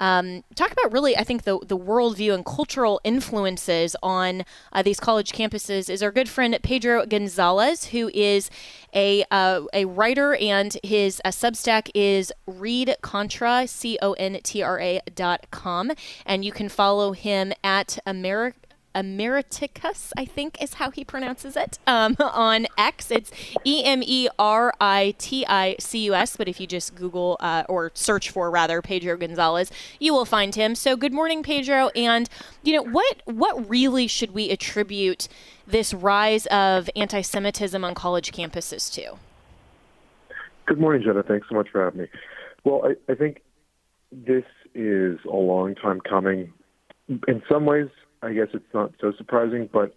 [0.01, 4.99] um, talk about really, I think, the, the worldview and cultural influences on uh, these
[4.99, 8.51] college campuses is our good friend Pedro Gonzalez, who is
[8.95, 14.63] a, uh, a writer, and his uh, Substack is Read Contra, C O N T
[14.63, 15.93] R A dot com.
[16.27, 18.57] And you can follow him at America.
[18.95, 21.79] Emeriticus, I think is how he pronounces it.
[21.87, 23.31] Um, on X, it's
[23.65, 26.37] E M E R I T I C U S.
[26.37, 30.55] But if you just Google uh, or search for rather Pedro Gonzalez, you will find
[30.55, 30.75] him.
[30.75, 31.89] So good morning, Pedro.
[31.91, 32.29] And
[32.63, 33.23] you know what?
[33.25, 35.29] What really should we attribute
[35.67, 39.17] this rise of anti-Semitism on college campuses to?
[40.67, 41.23] Good morning, Jenna.
[41.23, 42.07] Thanks so much for having me.
[42.65, 43.43] Well, I, I think
[44.13, 46.53] this is a long time coming.
[47.09, 47.89] In some ways,
[48.23, 49.95] I guess it's not so surprising, but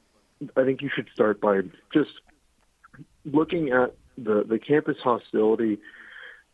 [0.55, 1.61] I think you should start by
[1.93, 2.11] just
[3.25, 5.79] looking at the, the campus hostility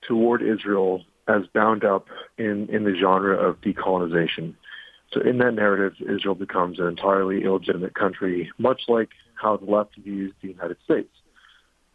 [0.08, 2.08] toward Israel as bound up
[2.38, 4.56] in, in the genre of decolonization.
[5.14, 9.96] So in that narrative, Israel becomes an entirely illegitimate country, much like how the left
[9.98, 11.10] views the United States.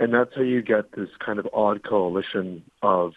[0.00, 3.12] And that's how you get this kind of odd coalition of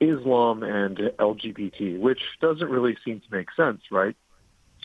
[0.00, 4.16] Islam and LGBT, which doesn't really seem to make sense, right?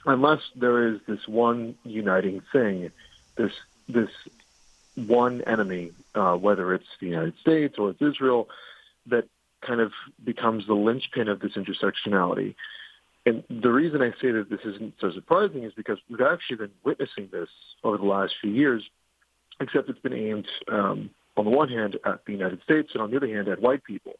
[0.06, 2.92] Unless there is this one uniting thing,
[3.38, 3.52] this
[3.88, 4.10] this
[4.96, 8.50] one enemy, uh, whether it's the United States or it's Israel,
[9.08, 9.26] that
[9.62, 9.92] kind of
[10.24, 12.56] becomes the linchpin of this intersectionality.
[13.26, 16.72] And the reason I say that this isn't so surprising is because we've actually been
[16.84, 17.50] witnessing this
[17.84, 18.84] over the last few years,
[19.60, 23.12] except it's been aimed um, on the one hand at the United States and on
[23.12, 24.14] the other hand at white people.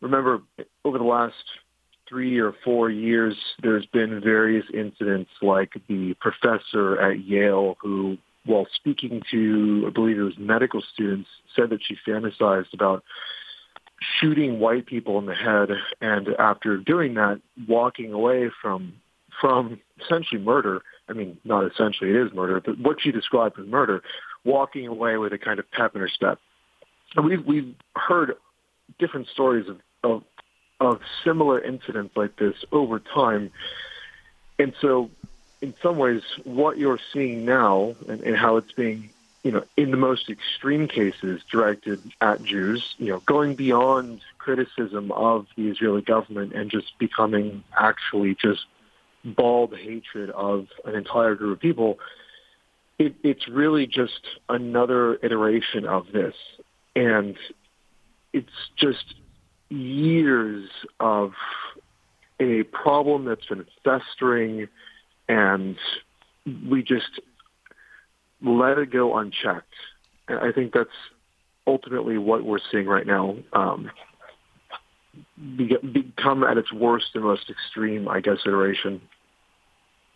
[0.00, 0.42] Remember,
[0.84, 1.34] over the last
[2.10, 8.66] three or four years, there's been various incidents like the professor at Yale who, while
[8.74, 13.04] speaking to, I believe it was medical students, said that she fantasized about
[14.18, 15.68] shooting white people in the head
[16.00, 18.94] and after doing that, walking away from
[19.40, 20.82] from essentially murder.
[21.08, 24.02] I mean, not essentially, it is murder, but what she described as murder,
[24.44, 26.38] walking away with a kind of pep in her step.
[27.16, 28.34] And we've we've heard
[28.98, 30.22] different stories of, of
[30.80, 33.50] of similar incidents like this over time.
[34.58, 35.10] And so,
[35.60, 39.10] in some ways, what you're seeing now and, and how it's being,
[39.42, 45.12] you know, in the most extreme cases directed at Jews, you know, going beyond criticism
[45.12, 48.64] of the Israeli government and just becoming actually just
[49.24, 51.98] bald hatred of an entire group of people,
[52.98, 56.34] it, it's really just another iteration of this.
[56.96, 57.36] And
[58.32, 59.14] it's just
[59.70, 60.68] years
[60.98, 61.32] of
[62.40, 64.68] a problem that's been festering
[65.28, 65.76] and
[66.68, 67.20] we just
[68.42, 69.74] let it go unchecked.
[70.28, 70.88] I think that's
[71.66, 73.36] ultimately what we're seeing right now.
[73.52, 73.90] Um,
[75.92, 79.00] become at its worst and most extreme, I guess, iteration.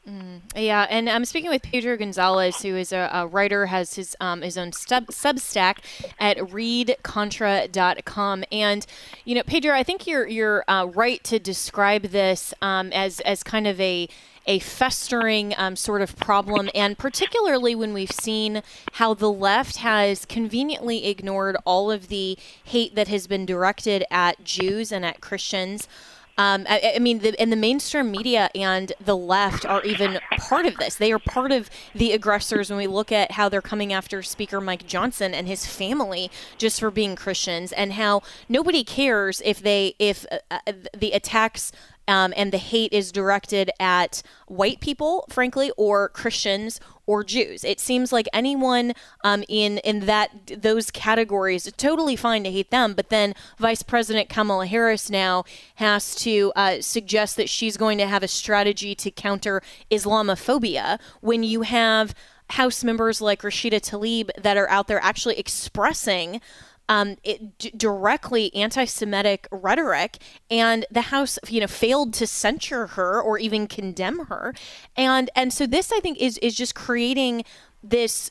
[0.08, 4.14] Mm, yeah, and I'm speaking with Pedro Gonzalez, who is a, a writer, has his
[4.20, 5.78] um, his own sub, Substack
[6.18, 8.44] at readcontra.com.
[8.52, 8.84] And
[9.24, 13.42] you know, Pedro, I think you're you're uh, right to describe this um, as as
[13.42, 14.08] kind of a
[14.46, 20.26] a festering um, sort of problem, and particularly when we've seen how the left has
[20.26, 25.88] conveniently ignored all of the hate that has been directed at Jews and at Christians.
[26.36, 30.66] Um, I, I, mean, the, and the mainstream media and the left are even part
[30.66, 30.96] of this.
[30.96, 34.60] They are part of the aggressors when we look at how they're coming after Speaker
[34.60, 39.94] Mike Johnson and his family just for being Christians, and how nobody cares if they
[39.98, 41.70] if uh, uh the attacks
[42.06, 47.64] um, and the hate is directed at white people, frankly, or Christians or Jews.
[47.64, 50.30] It seems like anyone um, in in that
[50.62, 52.94] those categories totally fine to hate them.
[52.94, 55.44] But then Vice President Kamala Harris now
[55.76, 61.42] has to uh, suggest that she's going to have a strategy to counter Islamophobia when
[61.42, 62.14] you have
[62.50, 66.40] House members like Rashida Tlaib that are out there actually expressing
[66.88, 70.18] um, it, d- directly anti-Semitic rhetoric,
[70.50, 74.54] and the House, you know, failed to censure her or even condemn her,
[74.96, 77.44] and and so this I think is is just creating
[77.82, 78.30] this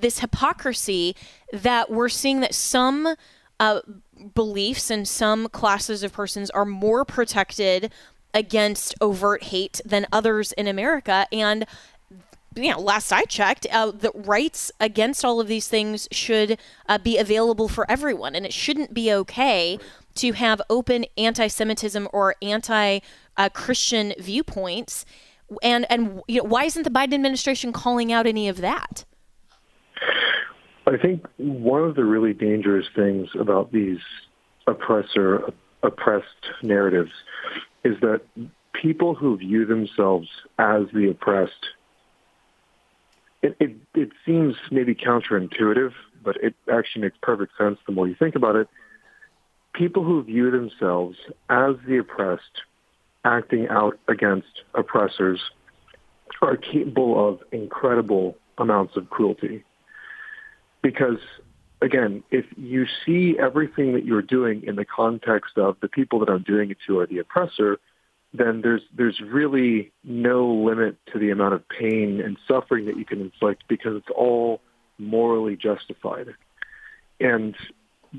[0.00, 1.14] this hypocrisy
[1.52, 3.14] that we're seeing that some
[3.60, 3.80] uh,
[4.34, 7.92] beliefs and some classes of persons are more protected
[8.34, 11.64] against overt hate than others in America, and
[12.56, 16.98] you know, last I checked, uh, the rights against all of these things should uh,
[16.98, 19.78] be available for everyone, and it shouldn't be okay
[20.16, 25.04] to have open anti-Semitism or anti-Christian viewpoints.
[25.62, 29.04] And and you know, why isn't the Biden administration calling out any of that?
[30.86, 33.98] I think one of the really dangerous things about these
[34.66, 35.52] oppressor
[35.82, 36.26] oppressed
[36.62, 37.12] narratives
[37.84, 38.20] is that
[38.72, 40.28] people who view themselves
[40.58, 41.66] as the oppressed
[43.42, 48.14] it, it, it seems maybe counterintuitive, but it actually makes perfect sense the more you
[48.14, 48.68] think about it.
[49.74, 51.18] People who view themselves
[51.48, 52.62] as the oppressed
[53.24, 55.40] acting out against oppressors
[56.40, 59.64] are capable of incredible amounts of cruelty.
[60.82, 61.18] Because,
[61.82, 66.30] again, if you see everything that you're doing in the context of the people that
[66.30, 67.78] I'm doing it to are the oppressor,
[68.38, 73.04] then there's there's really no limit to the amount of pain and suffering that you
[73.04, 74.60] can inflict because it's all
[74.98, 76.28] morally justified.
[77.20, 77.56] And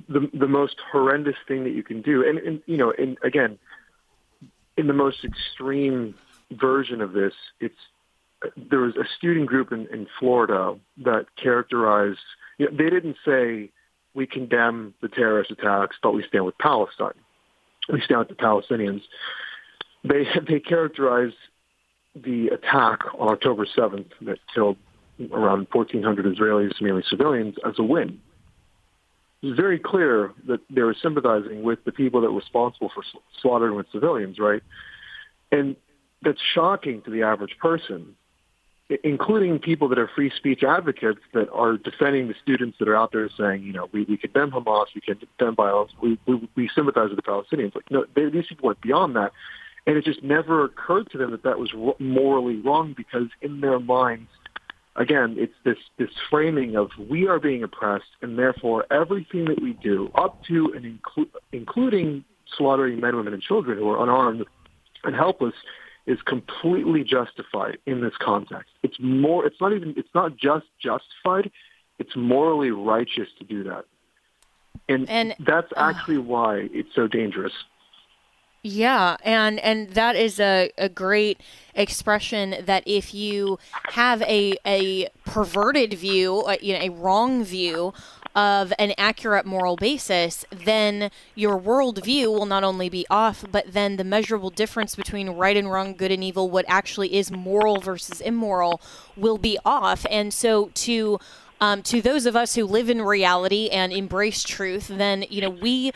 [0.08, 3.58] the the most horrendous thing that you can do, and, and you know, and again,
[4.78, 6.16] in the most extreme
[6.52, 7.76] version of this, it's
[8.56, 12.20] there was a student group in, in Florida that characterized.
[12.58, 13.72] You know, they didn't say
[14.14, 17.14] we condemn the terrorist attacks, but we stand with Palestine.
[17.92, 19.02] We stand with the Palestinians
[20.08, 21.36] they they characterized
[22.16, 24.78] the attack on October 7th that killed
[25.32, 28.20] around 1,400 Israelis, mainly civilians, as a win.
[29.42, 33.04] It was very clear that they were sympathizing with the people that were responsible for
[33.42, 34.64] slaughtering with civilians, right?
[35.52, 35.76] And
[36.24, 38.16] that's shocking to the average person,
[39.04, 43.12] including people that are free speech advocates that are defending the students that are out
[43.12, 47.10] there saying, you know, we, we condemn Hamas, we condemn violence, we, we, we sympathize
[47.10, 47.76] with the Palestinians.
[47.76, 49.32] Like, no, they, these people went beyond that.
[49.88, 53.80] And it just never occurred to them that that was morally wrong because in their
[53.80, 54.30] minds,
[54.98, 59.74] again, it's this, this framing of we are being oppressed and therefore everything that we
[59.74, 62.26] do up to and inclu- including
[62.58, 64.46] slaughtering men, women, and children who are unarmed
[65.06, 65.54] and helpless
[66.06, 68.72] is completely justified in this context.
[68.84, 71.50] It's more, it's not even, it's not just justified,
[71.98, 73.86] it's morally righteous to do that.
[74.90, 77.52] And, and that's uh, actually why it's so dangerous.
[78.64, 81.40] Yeah, and and that is a, a great
[81.74, 83.60] expression that if you
[83.92, 87.94] have a a perverted view, uh, you know, a wrong view
[88.36, 93.96] of an accurate moral basis, then your worldview will not only be off, but then
[93.96, 98.22] the measurable difference between right and wrong, good and evil, what actually is moral versus
[98.22, 98.80] immoral,
[99.16, 100.06] will be off.
[100.12, 101.20] And so to
[101.60, 105.50] um, to those of us who live in reality and embrace truth, then you know
[105.50, 105.92] we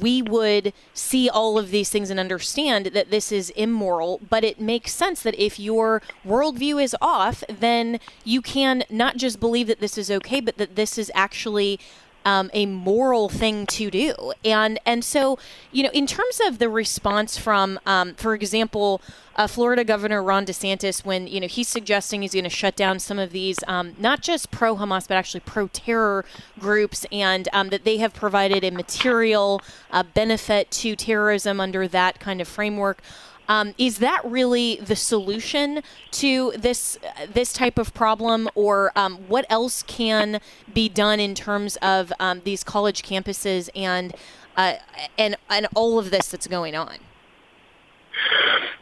[0.00, 4.20] we would see all of these things and understand that this is immoral.
[4.28, 9.40] But it makes sense that if your worldview is off, then you can not just
[9.40, 11.78] believe that this is okay, but that this is actually
[12.24, 14.32] um, a moral thing to do.
[14.44, 15.38] And and so
[15.72, 19.00] you know, in terms of the response from, um, for example,
[19.36, 22.98] uh, Florida Governor Ron DeSantis, when you know he's suggesting he's going to shut down
[22.98, 26.24] some of these, um, not just pro Hamas but actually pro terror
[26.58, 29.60] groups, and um, that they have provided a material
[29.90, 33.02] uh, benefit to terrorism under that kind of framework.
[33.48, 35.82] Um, is that really the solution
[36.12, 36.98] to this
[37.32, 40.40] this type of problem, or um, what else can
[40.72, 44.14] be done in terms of um, these college campuses and
[44.56, 44.74] uh,
[45.18, 46.96] and and all of this that's going on?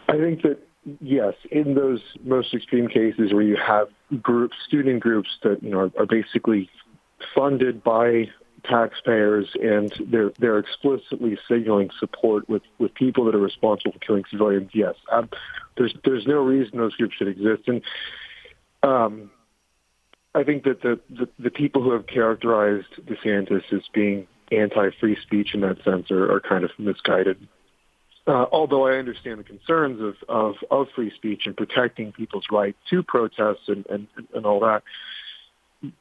[0.08, 0.58] I think that
[1.00, 3.88] yes, in those most extreme cases where you have
[4.20, 6.70] groups, student groups that you know are, are basically
[7.34, 8.28] funded by
[8.64, 14.24] taxpayers and they're they're explicitly signaling support with with people that are responsible for killing
[14.30, 14.70] civilians.
[14.72, 15.28] Yes, um,
[15.76, 17.82] there's there's no reason those groups should exist, and
[18.82, 19.30] um,
[20.34, 25.54] I think that the, the the people who have characterized DeSantis as being anti-free speech
[25.54, 27.48] in that sense are, are kind of misguided.
[28.24, 32.76] Uh, although I understand the concerns of, of, of free speech and protecting people's right
[32.90, 34.84] to protest and, and, and all that,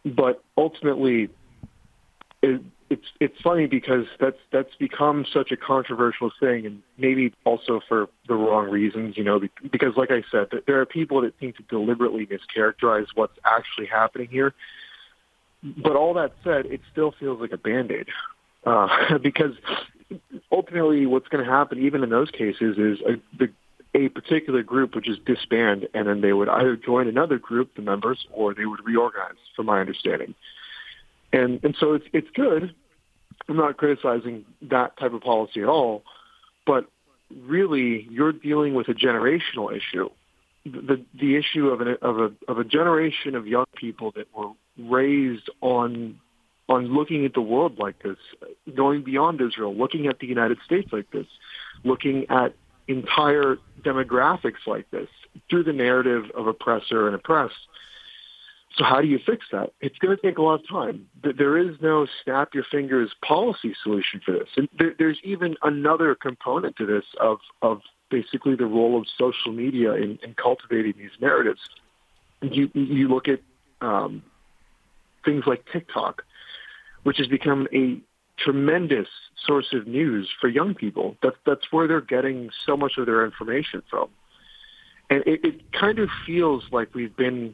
[0.06, 1.30] but ultimately
[2.42, 7.80] it, it's it's funny because that's that's become such a controversial thing, and maybe also
[7.88, 9.18] for the wrong reasons.
[9.18, 9.40] You know,
[9.72, 14.28] because like I said, there are people that seem to deliberately mischaracterize what's actually happening
[14.30, 14.54] here.
[15.64, 18.08] But all that said, it still feels like a band aid
[18.66, 19.54] uh, because
[20.52, 23.52] ultimately, what's going to happen, even in those cases, is a, the
[23.94, 27.82] a particular group would just disband, and then they would either join another group, the
[27.82, 29.36] members, or they would reorganize.
[29.56, 30.34] From my understanding.
[31.34, 32.74] And and so it's it's good.
[33.48, 36.04] I'm not criticizing that type of policy at all,
[36.66, 36.86] but
[37.44, 40.10] really you're dealing with a generational issue.
[40.66, 44.52] The the issue of an of a of a generation of young people that were
[44.78, 46.20] raised on
[46.70, 48.18] on looking at the world like this,
[48.76, 51.26] going beyond Israel, looking at the United States like this,
[51.84, 52.54] looking at
[52.88, 55.10] entire demographics like this
[55.50, 57.68] through the narrative of oppressor and oppressed.
[58.78, 59.74] So how do you fix that?
[59.82, 61.08] It's going to take a lot of time.
[61.22, 64.48] There is no snap your fingers policy solution for this.
[64.56, 69.94] And there's even another component to this of, of basically the role of social media
[69.94, 71.60] in, in cultivating these narratives.
[72.42, 73.42] You, you look at
[73.82, 74.24] um,
[75.26, 76.24] things like TikTok,
[77.04, 78.00] which has become a
[78.38, 79.08] tremendous
[79.46, 81.18] source of news for young people.
[81.22, 84.10] That's, that's where they're getting so much of their information from.
[85.10, 87.54] And it, it kind of feels like we've been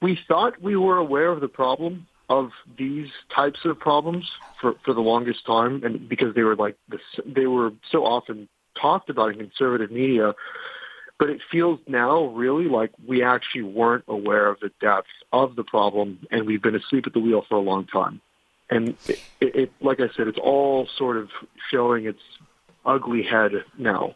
[0.00, 4.30] we thought we were aware of the problem of these types of problems
[4.60, 8.48] for, for the longest time, and because they were like this, they were so often
[8.80, 10.34] talked about in conservative media.
[11.18, 15.64] But it feels now really like we actually weren't aware of the depth of the
[15.64, 18.22] problem, and we've been asleep at the wheel for a long time.
[18.70, 21.28] And it, it, like I said, it's all sort of
[21.70, 22.22] showing its
[22.86, 24.14] ugly head now.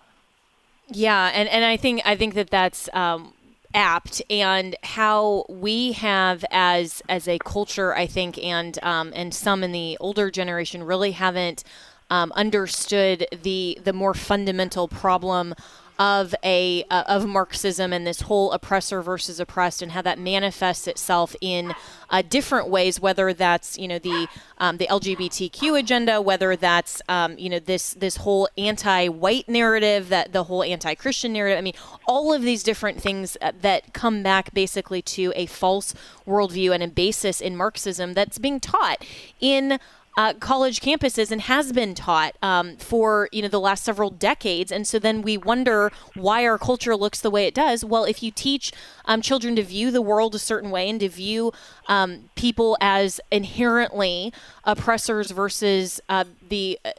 [0.89, 3.35] Yeah, and, and I think I think that that's um,
[3.75, 9.65] apt and how we have as as a culture i think and um, and some
[9.65, 11.65] in the older generation really haven't
[12.11, 15.55] um, understood the the more fundamental problem
[15.99, 20.87] of a uh, of Marxism and this whole oppressor versus oppressed and how that manifests
[20.87, 21.73] itself in
[22.11, 24.29] uh, different ways, whether that's you know the
[24.59, 30.33] um, the LGBTQ agenda, whether that's um, you know this this whole anti-white narrative, that
[30.33, 31.59] the whole anti-Christian narrative.
[31.59, 31.75] I mean,
[32.07, 35.95] all of these different things uh, that come back basically to a false
[36.27, 39.05] worldview and a basis in Marxism that's being taught
[39.41, 39.79] in
[40.17, 44.71] uh, college campuses and has been taught um, for you know the last several decades.
[44.71, 47.85] And so then we wonder why our culture looks the way it does.
[47.85, 48.73] Well, if you teach
[49.07, 51.53] um, children to view the world a certain way and to view
[51.89, 54.33] um, people as inherently
[54.65, 56.91] oppressors versus uh, the uh,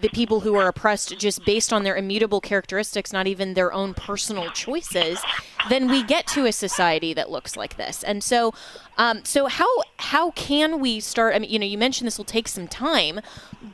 [0.00, 3.94] the people who are oppressed just based on their immutable characteristics, not even their own
[3.94, 5.18] personal choices,
[5.68, 8.02] then we get to a society that looks like this.
[8.02, 8.52] And so,
[8.98, 9.68] um, so how
[9.98, 11.34] how can we start?
[11.34, 13.20] I mean, you know, you mentioned this will take some time,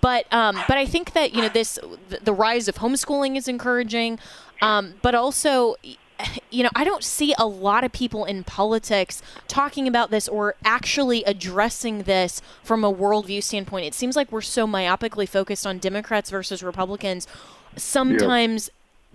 [0.01, 1.79] but um, but I think that you know this
[2.23, 4.19] the rise of homeschooling is encouraging,
[4.61, 5.77] um, but also
[6.51, 10.55] you know, I don't see a lot of people in politics talking about this or
[10.65, 13.87] actually addressing this from a worldview standpoint.
[13.87, 17.27] It seems like we're so myopically focused on Democrats versus Republicans.
[17.77, 18.71] Sometimes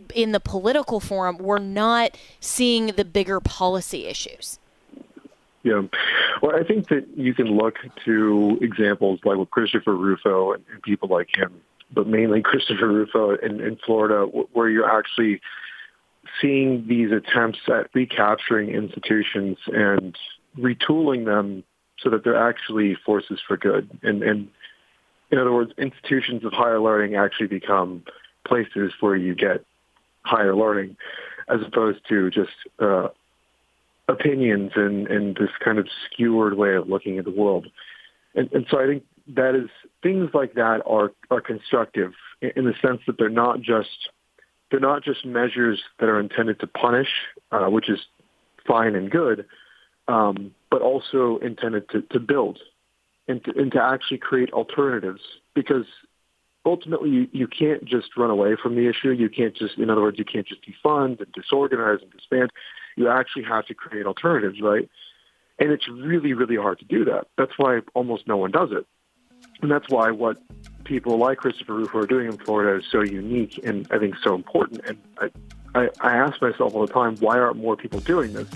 [0.10, 0.24] yeah.
[0.24, 4.60] in the political forum, we're not seeing the bigger policy issues.
[5.64, 5.82] Yeah.
[6.42, 11.10] Well, I think that you can look to examples like with Christopher Rufo and, people
[11.10, 15.42] like him, but mainly Christopher Rufo in, in Florida, where you're actually–
[16.42, 20.16] seeing these attempts at recapturing institutions and
[20.58, 21.64] retooling them
[22.00, 23.90] so that they're actually forces for good.
[24.04, 24.48] And, and
[25.32, 28.04] In other words, institutions of higher learning actually become
[28.46, 29.66] places where you get
[30.24, 30.96] higher learning,
[31.50, 33.08] as opposed to just uh,
[34.08, 37.68] opinions and, and this kind of skewered way of looking at the world.
[38.36, 39.04] And, and so I think
[39.36, 39.70] that is
[40.02, 44.10] things like that are are constructive in the sense that they're not just
[44.70, 47.10] they're not just measures that are intended to punish,
[47.52, 48.00] uh, which is
[48.66, 49.46] fine and good,
[50.08, 52.60] um, but also intended to, to build
[53.28, 55.22] and to, and to actually create alternatives
[55.54, 55.86] because
[56.66, 59.12] ultimately you, you can't just run away from the issue.
[59.12, 62.52] You can't just, in other words, you can't just defund and disorganize and disband.
[62.96, 64.90] You actually have to create alternatives, right?
[65.60, 67.28] And it's really, really hard to do that.
[67.38, 68.86] That's why almost no one does it.
[69.62, 70.38] And that's why what
[70.88, 74.34] people like Christopher Rufo are doing in Florida is so unique and I think so
[74.34, 74.82] important.
[74.86, 75.30] And I,
[75.76, 78.48] I, I ask myself all the time, why aren't more people doing this?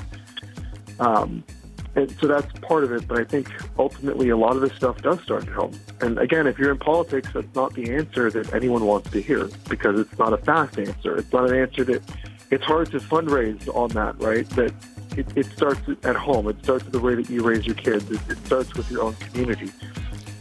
[0.99, 1.43] Um,
[1.95, 3.05] and so that's part of it.
[3.07, 5.77] But I think ultimately a lot of this stuff does start at home.
[5.99, 9.49] And again, if you're in politics, that's not the answer that anyone wants to hear
[9.69, 11.17] because it's not a fast answer.
[11.17, 12.01] It's not an answer that
[12.49, 14.47] it's hard to fundraise on that, right?
[14.51, 14.73] That
[15.17, 16.47] it, it starts at home.
[16.47, 18.09] It starts with the way that you raise your kids.
[18.09, 19.71] It, it starts with your own community.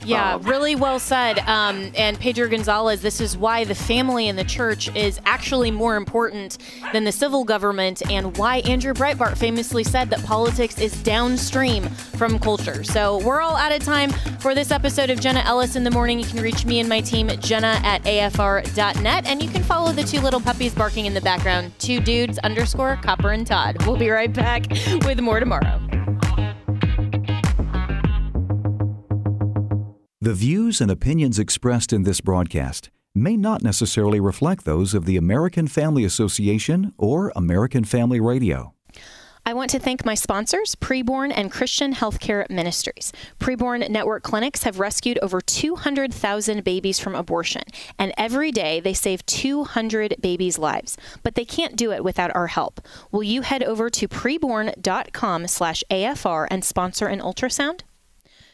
[0.04, 1.38] Yeah, um, really well said.
[1.40, 5.96] Um, and Pedro Gonzalez, this is why the family and the church is actually more
[5.96, 6.58] important
[6.92, 12.38] than the civil government, and why Andrew Breitbart famously said that politics is downstream from
[12.38, 12.82] culture.
[12.84, 16.18] So we're all out of time for this episode of Jenna Ellis in the Morning.
[16.18, 19.92] You can reach me and my team at jenna at afr.net, and you can follow
[19.92, 23.76] the two little puppies barking in the background, two dudes underscore Copper and Todd.
[23.86, 24.66] We'll be right back
[25.04, 25.99] with more tomorrow.
[30.22, 35.16] The views and opinions expressed in this broadcast may not necessarily reflect those of the
[35.16, 38.74] American Family Association or American Family Radio.
[39.46, 43.14] I want to thank my sponsors, Preborn and Christian Healthcare Ministries.
[43.38, 47.62] Preborn Network clinics have rescued over 200,000 babies from abortion,
[47.98, 50.98] and every day they save 200 babies' lives.
[51.22, 52.82] But they can't do it without our help.
[53.10, 57.80] Will you head over to preborn.com/afr and sponsor an ultrasound?